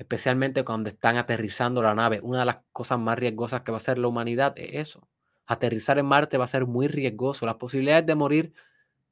especialmente 0.00 0.64
cuando 0.64 0.88
están 0.88 1.18
aterrizando 1.18 1.82
la 1.82 1.94
nave. 1.94 2.20
Una 2.22 2.38
de 2.38 2.46
las 2.46 2.60
cosas 2.72 2.98
más 2.98 3.18
riesgosas 3.18 3.60
que 3.60 3.70
va 3.70 3.76
a 3.76 3.80
hacer 3.82 3.98
la 3.98 4.08
humanidad 4.08 4.54
es 4.58 4.88
eso. 4.88 5.06
Aterrizar 5.44 5.98
en 5.98 6.06
Marte 6.06 6.38
va 6.38 6.46
a 6.46 6.48
ser 6.48 6.64
muy 6.64 6.88
riesgoso. 6.88 7.44
Las 7.44 7.56
posibilidades 7.56 8.06
de 8.06 8.14
morir 8.14 8.54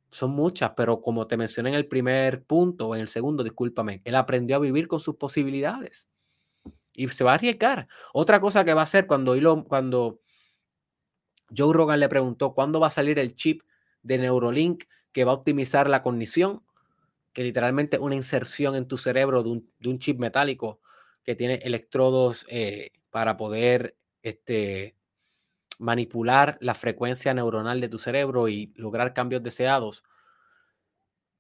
son 0.09 0.31
muchas, 0.31 0.73
pero 0.79 1.03
como 1.03 1.27
te 1.27 1.37
mencioné 1.37 1.69
en 1.69 1.75
el 1.75 1.87
primer 1.87 2.43
punto 2.43 2.89
o 2.89 2.95
en 2.95 3.03
el 3.03 3.09
segundo, 3.09 3.45
discúlpame, 3.45 4.01
él 4.03 4.15
aprendió 4.15 4.57
a 4.57 4.61
vivir 4.61 4.89
con 4.89 4.99
sus 4.99 5.17
posibilidades 5.17 6.09
y 6.95 7.07
se 7.09 7.23
va 7.23 7.33
a 7.33 7.35
arriesgar. 7.35 7.87
Otra 8.15 8.41
cosa 8.41 8.65
que 8.65 8.73
va 8.73 8.81
a 8.81 8.85
hacer 8.85 9.07
cuando, 9.07 9.37
cuando 9.69 10.23
Joe 11.55 11.75
Rogan 11.75 12.01
le 12.01 12.09
preguntó 12.09 12.55
cuándo 12.55 12.81
va 12.81 12.87
a 12.87 12.91
salir 12.91 13.19
el 13.19 13.35
chip 13.35 13.61
de 14.03 14.17
Neurolink 14.17 14.85
que 15.13 15.25
va 15.25 15.33
a 15.33 15.35
optimizar 15.35 15.91
la 15.91 16.03
cognición, 16.03 16.63
que 17.39 17.45
literalmente 17.45 18.01
una 18.01 18.17
inserción 18.17 18.75
en 18.75 18.89
tu 18.89 18.97
cerebro 18.97 19.45
de 19.45 19.51
un, 19.51 19.99
chip 20.01 20.19
metálico 20.19 20.81
que 21.23 21.37
tiene 21.37 21.61
electrodos 21.63 22.45
eh, 22.49 22.91
para 23.11 23.37
poder 23.37 23.97
este, 24.25 24.97
manipular 25.79 26.59
la 26.61 26.75
frecuencia 26.75 27.33
neuronal 27.35 27.81
de 27.81 27.89
tu 27.89 27.97
cerebro 27.97 28.49
y 28.49 28.73
lograr 28.75 29.15
cambios 29.15 29.41
deseados. 29.45 30.03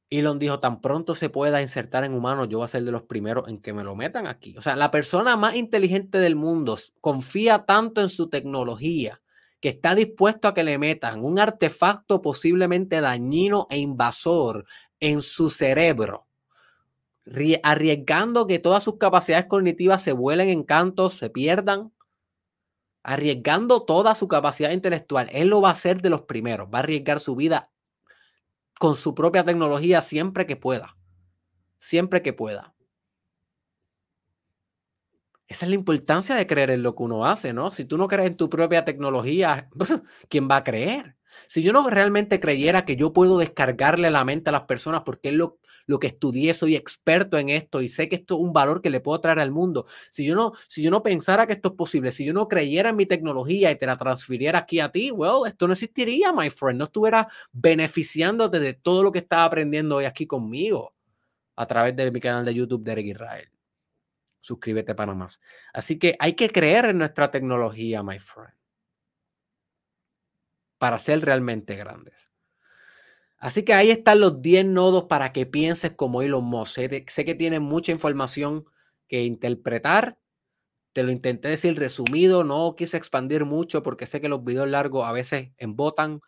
Elon 0.09 0.39
dijo, 0.39 0.61
tan 0.61 0.81
pronto 0.81 1.17
se 1.17 1.31
pueda 1.31 1.63
insertar 1.63 2.05
en 2.05 2.15
humanos, 2.15 2.49
yo 2.49 2.59
voy 2.59 2.67
a 2.67 2.69
ser 2.69 2.85
de 2.85 2.93
los 2.93 3.03
primeros 3.03 3.49
en 3.49 3.59
que 3.59 3.73
me 3.73 3.83
lo 3.83 3.97
metan 3.97 4.29
aquí. 4.29 4.57
O 4.57 4.63
sea, 4.63 4.77
la 4.77 4.93
persona 4.93 5.37
más 5.37 5.57
inteligente 5.57 6.19
del 6.19 6.37
mundo 6.37 6.79
confía 7.01 7.65
tanto 7.67 8.03
en 8.03 8.09
su 8.09 8.29
tecnología 8.29 9.21
que 9.61 9.71
está 9.71 9.95
dispuesto 9.95 10.49
a 10.49 10.55
que 10.55 10.65
le 10.65 10.79
metan 10.79 11.25
un 11.25 11.39
artefacto 11.39 12.23
posiblemente 12.23 13.01
dañino 13.01 13.67
e 13.71 13.79
invasor 13.79 14.65
en 15.01 15.23
su 15.23 15.51
cerebro, 15.51 16.27
arriesgando 17.63 18.47
que 18.47 18.59
todas 18.59 18.83
sus 18.83 18.99
capacidades 18.99 19.47
cognitivas 19.47 20.03
se 20.03 20.13
vuelen 20.13 20.49
en 20.49 20.63
cantos, 20.63 21.15
se 21.15 21.31
pierdan, 21.31 21.93
arriesgando 23.03 23.85
toda 23.85 24.15
su 24.15 24.29
capacidad 24.29 24.71
intelectual. 24.71 25.29
Él 25.33 25.49
lo 25.49 25.61
va 25.61 25.71
a 25.71 25.73
hacer 25.73 26.03
de 26.03 26.11
los 26.11 26.23
primeros, 26.23 26.69
va 26.73 26.79
a 26.79 26.83
arriesgar 26.83 27.21
su 27.21 27.35
vida 27.37 27.71
con 28.79 28.95
su 28.95 29.15
propia 29.15 29.45
tecnología 29.45 30.01
siempre 30.03 30.47
que 30.47 30.57
pueda, 30.57 30.97
siempre 31.79 32.23
que 32.23 32.33
pueda. 32.33 32.75
Esa 35.49 35.65
es 35.65 35.71
la 35.71 35.77
importancia 35.77 36.35
de 36.35 36.47
creer 36.47 36.71
en 36.71 36.83
lo 36.83 36.95
que 36.95 37.03
uno 37.03 37.25
hace, 37.25 37.55
¿no? 37.55 37.71
Si 37.71 37.87
tú 37.87 37.97
no 37.97 38.07
crees 38.07 38.29
en 38.29 38.37
tu 38.37 38.51
propia 38.51 38.85
tecnología, 38.85 39.71
¿quién 40.29 40.47
va 40.49 40.57
a 40.57 40.65
creer? 40.65 41.17
Si 41.47 41.63
yo 41.63 41.73
no 41.73 41.89
realmente 41.89 42.41
creyera 42.41 42.85
que 42.85 42.97
yo 42.97 43.13
puedo 43.13 43.39
descargarle 43.39 44.11
la 44.11 44.25
mente 44.25 44.51
a 44.51 44.53
las 44.53 44.63
personas 44.63 45.03
porque 45.07 45.29
es 45.31 45.35
lo, 45.35 45.59
lo 45.87 45.99
que 45.99 46.09
estudié, 46.09 46.53
soy 46.53 46.75
experto 46.77 47.39
en 47.39 47.49
esto 47.49 47.81
y 47.81 47.89
sé 47.89 48.09
que 48.09 48.17
esto 48.17 48.35
es 48.35 48.41
un 48.43 48.53
valor 48.53 48.83
que 48.83 48.91
le 48.91 49.01
puedo 49.01 49.21
traer 49.21 49.39
al 49.39 49.51
mundo. 49.51 49.87
Si 50.11 50.25
yo 50.27 50.35
no, 50.35 50.53
si 50.69 50.83
yo 50.83 50.91
no 50.91 51.03
pensara 51.03 51.47
que 51.47 51.55
esto 51.55 51.69
es 51.71 51.75
posible, 51.77 52.13
si 52.13 52.27
yo 52.27 52.35
no 52.35 52.49
creyera 52.49 52.91
en 52.91 52.97
mi 52.97 53.07
tecnología 53.07 53.71
y 53.71 53.79
te 53.79 53.87
la 53.87 53.97
transfiriera 53.97 54.61
aquí 54.61 54.81
a 54.81 54.91
ti, 54.91 55.11
well, 55.11 55.47
esto 55.47 55.67
no 55.67 55.73
existiría, 55.73 56.33
my 56.33 56.51
friend. 56.51 56.79
No 56.79 56.85
estuviera 56.87 57.29
beneficiándote 57.53 58.61
de 58.61 58.75
todo 58.75 59.03
lo 59.03 59.13
que 59.13 59.21
estaba 59.21 59.45
aprendiendo 59.45 59.97
hoy 59.97 60.05
aquí 60.05 60.27
conmigo 60.27 60.95
a 61.57 61.67
través 61.67 61.97
de 61.97 62.11
mi 62.11 62.21
canal 62.21 62.45
de 62.45 62.55
YouTube 62.55 62.85
de 62.85 62.93
Eric 62.93 63.07
Israel. 63.07 63.58
Suscríbete 64.49 64.95
para 64.95 65.15
más. 65.15 65.41
Así 65.73 65.99
que 65.99 66.17
hay 66.19 66.35
que 66.35 66.51
creer 66.51 66.87
en 66.87 66.99
nuestra 66.99 67.31
tecnología, 67.31 68.03
my 68.03 68.19
friend 68.19 68.59
para 70.79 70.99
ser 70.99 71.21
realmente 71.25 71.77
grandes. 71.77 72.31
Así 73.39 73.65
que 73.65 73.75
ahí 73.75 73.91
están 73.91 74.21
los 74.21 74.43
10 74.43 74.65
nodos 74.65 75.05
para 75.05 75.33
que 75.33 75.47
pienses 75.47 75.93
como 75.93 76.23
Elon 76.23 76.45
Musk. 76.45 76.75
Sé, 76.75 77.05
sé 77.09 77.25
que 77.25 77.35
tienes 77.35 77.61
mucha 77.61 77.93
información 77.93 78.65
que 79.07 79.23
interpretar. 79.23 80.19
Te 80.93 81.05
lo 81.05 81.13
intenté 81.13 81.49
decir 81.49 81.79
resumido, 81.79 82.43
no 82.43 82.75
quise 82.77 82.97
expandir 82.97 83.45
mucho 83.45 83.83
porque 83.83 84.07
sé 84.07 84.21
que 84.21 84.29
los 84.29 84.43
videos 84.43 84.69
largos 84.69 85.07
a 85.07 85.13
veces 85.13 85.51
embotan 85.57 86.21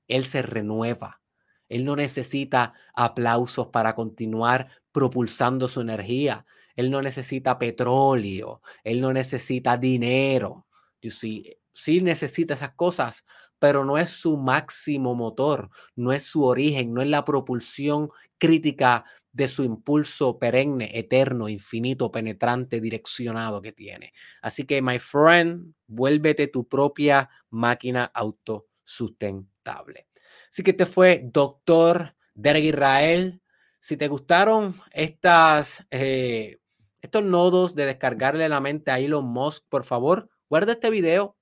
Él 0.06 0.24
se 0.24 0.42
renueva. 0.42 1.20
Él 1.68 1.84
no 1.84 1.96
necesita 1.96 2.74
aplausos 2.94 3.68
para 3.68 3.94
continuar 3.94 4.68
propulsando 4.92 5.68
su 5.68 5.80
energía. 5.80 6.46
Él 6.76 6.90
no 6.90 7.02
necesita 7.02 7.58
petróleo. 7.58 8.62
Él 8.84 9.00
no 9.00 9.12
necesita 9.12 9.76
dinero. 9.76 10.66
You 11.00 11.10
sí 11.10 12.00
necesita 12.00 12.54
esas 12.54 12.72
cosas, 12.72 13.24
pero 13.58 13.84
no 13.84 13.98
es 13.98 14.10
su 14.10 14.36
máximo 14.36 15.14
motor, 15.14 15.70
no 15.94 16.12
es 16.12 16.24
su 16.24 16.44
origen, 16.44 16.92
no 16.92 17.02
es 17.02 17.08
la 17.08 17.24
propulsión 17.24 18.10
crítica 18.38 19.04
de 19.38 19.46
su 19.46 19.62
impulso 19.62 20.36
perenne, 20.36 20.90
eterno, 20.98 21.48
infinito, 21.48 22.10
penetrante, 22.10 22.80
direccionado 22.80 23.62
que 23.62 23.70
tiene. 23.70 24.12
Así 24.42 24.64
que, 24.64 24.82
my 24.82 24.98
friend, 24.98 25.74
vuélvete 25.86 26.48
tu 26.48 26.66
propia 26.66 27.30
máquina 27.48 28.10
autosustentable. 28.12 30.08
Así 30.50 30.64
que 30.64 30.72
este 30.72 30.86
fue 30.86 31.22
Doctor 31.32 32.16
Derek 32.34 32.64
Israel. 32.64 33.40
Si 33.78 33.96
te 33.96 34.08
gustaron 34.08 34.74
estas, 34.90 35.86
eh, 35.92 36.58
estos 37.00 37.22
nodos 37.22 37.76
de 37.76 37.86
descargarle 37.86 38.48
la 38.48 38.58
mente 38.58 38.90
a 38.90 38.98
Elon 38.98 39.24
Musk, 39.24 39.66
por 39.68 39.84
favor, 39.84 40.30
guarda 40.50 40.72
este 40.72 40.90
video 40.90 41.36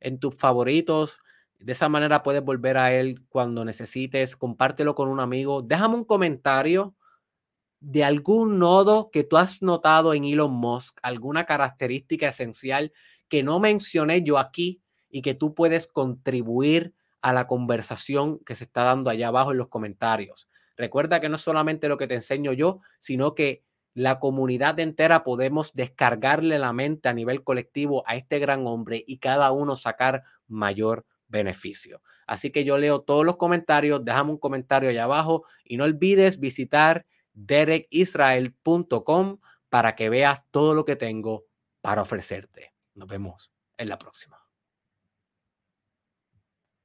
en 0.00 0.18
tus 0.18 0.34
favoritos. 0.34 1.20
De 1.60 1.74
esa 1.74 1.88
manera 1.88 2.24
puedes 2.24 2.42
volver 2.42 2.76
a 2.76 2.92
él 2.92 3.24
cuando 3.28 3.64
necesites. 3.64 4.34
Compártelo 4.34 4.96
con 4.96 5.08
un 5.08 5.20
amigo. 5.20 5.62
Déjame 5.62 5.94
un 5.94 6.04
comentario 6.04 6.96
de 7.80 8.04
algún 8.04 8.58
nodo 8.58 9.10
que 9.10 9.24
tú 9.24 9.36
has 9.38 9.62
notado 9.62 10.14
en 10.14 10.24
Elon 10.24 10.52
Musk, 10.52 10.98
alguna 11.02 11.44
característica 11.44 12.28
esencial 12.28 12.92
que 13.28 13.42
no 13.42 13.58
mencioné 13.58 14.22
yo 14.22 14.38
aquí 14.38 14.82
y 15.08 15.22
que 15.22 15.34
tú 15.34 15.54
puedes 15.54 15.86
contribuir 15.86 16.94
a 17.22 17.32
la 17.32 17.46
conversación 17.46 18.38
que 18.40 18.54
se 18.54 18.64
está 18.64 18.82
dando 18.84 19.10
allá 19.10 19.28
abajo 19.28 19.52
en 19.52 19.58
los 19.58 19.68
comentarios. 19.68 20.48
Recuerda 20.76 21.20
que 21.20 21.28
no 21.28 21.36
es 21.36 21.42
solamente 21.42 21.88
lo 21.88 21.96
que 21.96 22.06
te 22.06 22.14
enseño 22.14 22.52
yo, 22.52 22.80
sino 22.98 23.34
que 23.34 23.62
la 23.92 24.18
comunidad 24.18 24.78
entera 24.78 25.24
podemos 25.24 25.74
descargarle 25.74 26.58
la 26.58 26.72
mente 26.72 27.08
a 27.08 27.12
nivel 27.12 27.42
colectivo 27.42 28.04
a 28.06 28.16
este 28.16 28.38
gran 28.38 28.66
hombre 28.66 29.02
y 29.06 29.18
cada 29.18 29.50
uno 29.52 29.74
sacar 29.74 30.22
mayor 30.46 31.04
beneficio. 31.28 32.02
Así 32.26 32.50
que 32.50 32.64
yo 32.64 32.78
leo 32.78 33.00
todos 33.00 33.26
los 33.26 33.36
comentarios, 33.36 34.04
déjame 34.04 34.30
un 34.30 34.38
comentario 34.38 34.88
allá 34.88 35.04
abajo 35.04 35.44
y 35.64 35.76
no 35.76 35.84
olvides 35.84 36.38
visitar 36.38 37.04
derekisrael.com 37.32 39.38
para 39.68 39.94
que 39.94 40.08
veas 40.08 40.42
todo 40.50 40.74
lo 40.74 40.84
que 40.84 40.96
tengo 40.96 41.46
para 41.80 42.02
ofrecerte. 42.02 42.74
Nos 42.94 43.08
vemos 43.08 43.52
en 43.76 43.88
la 43.88 43.98
próxima. 43.98 44.39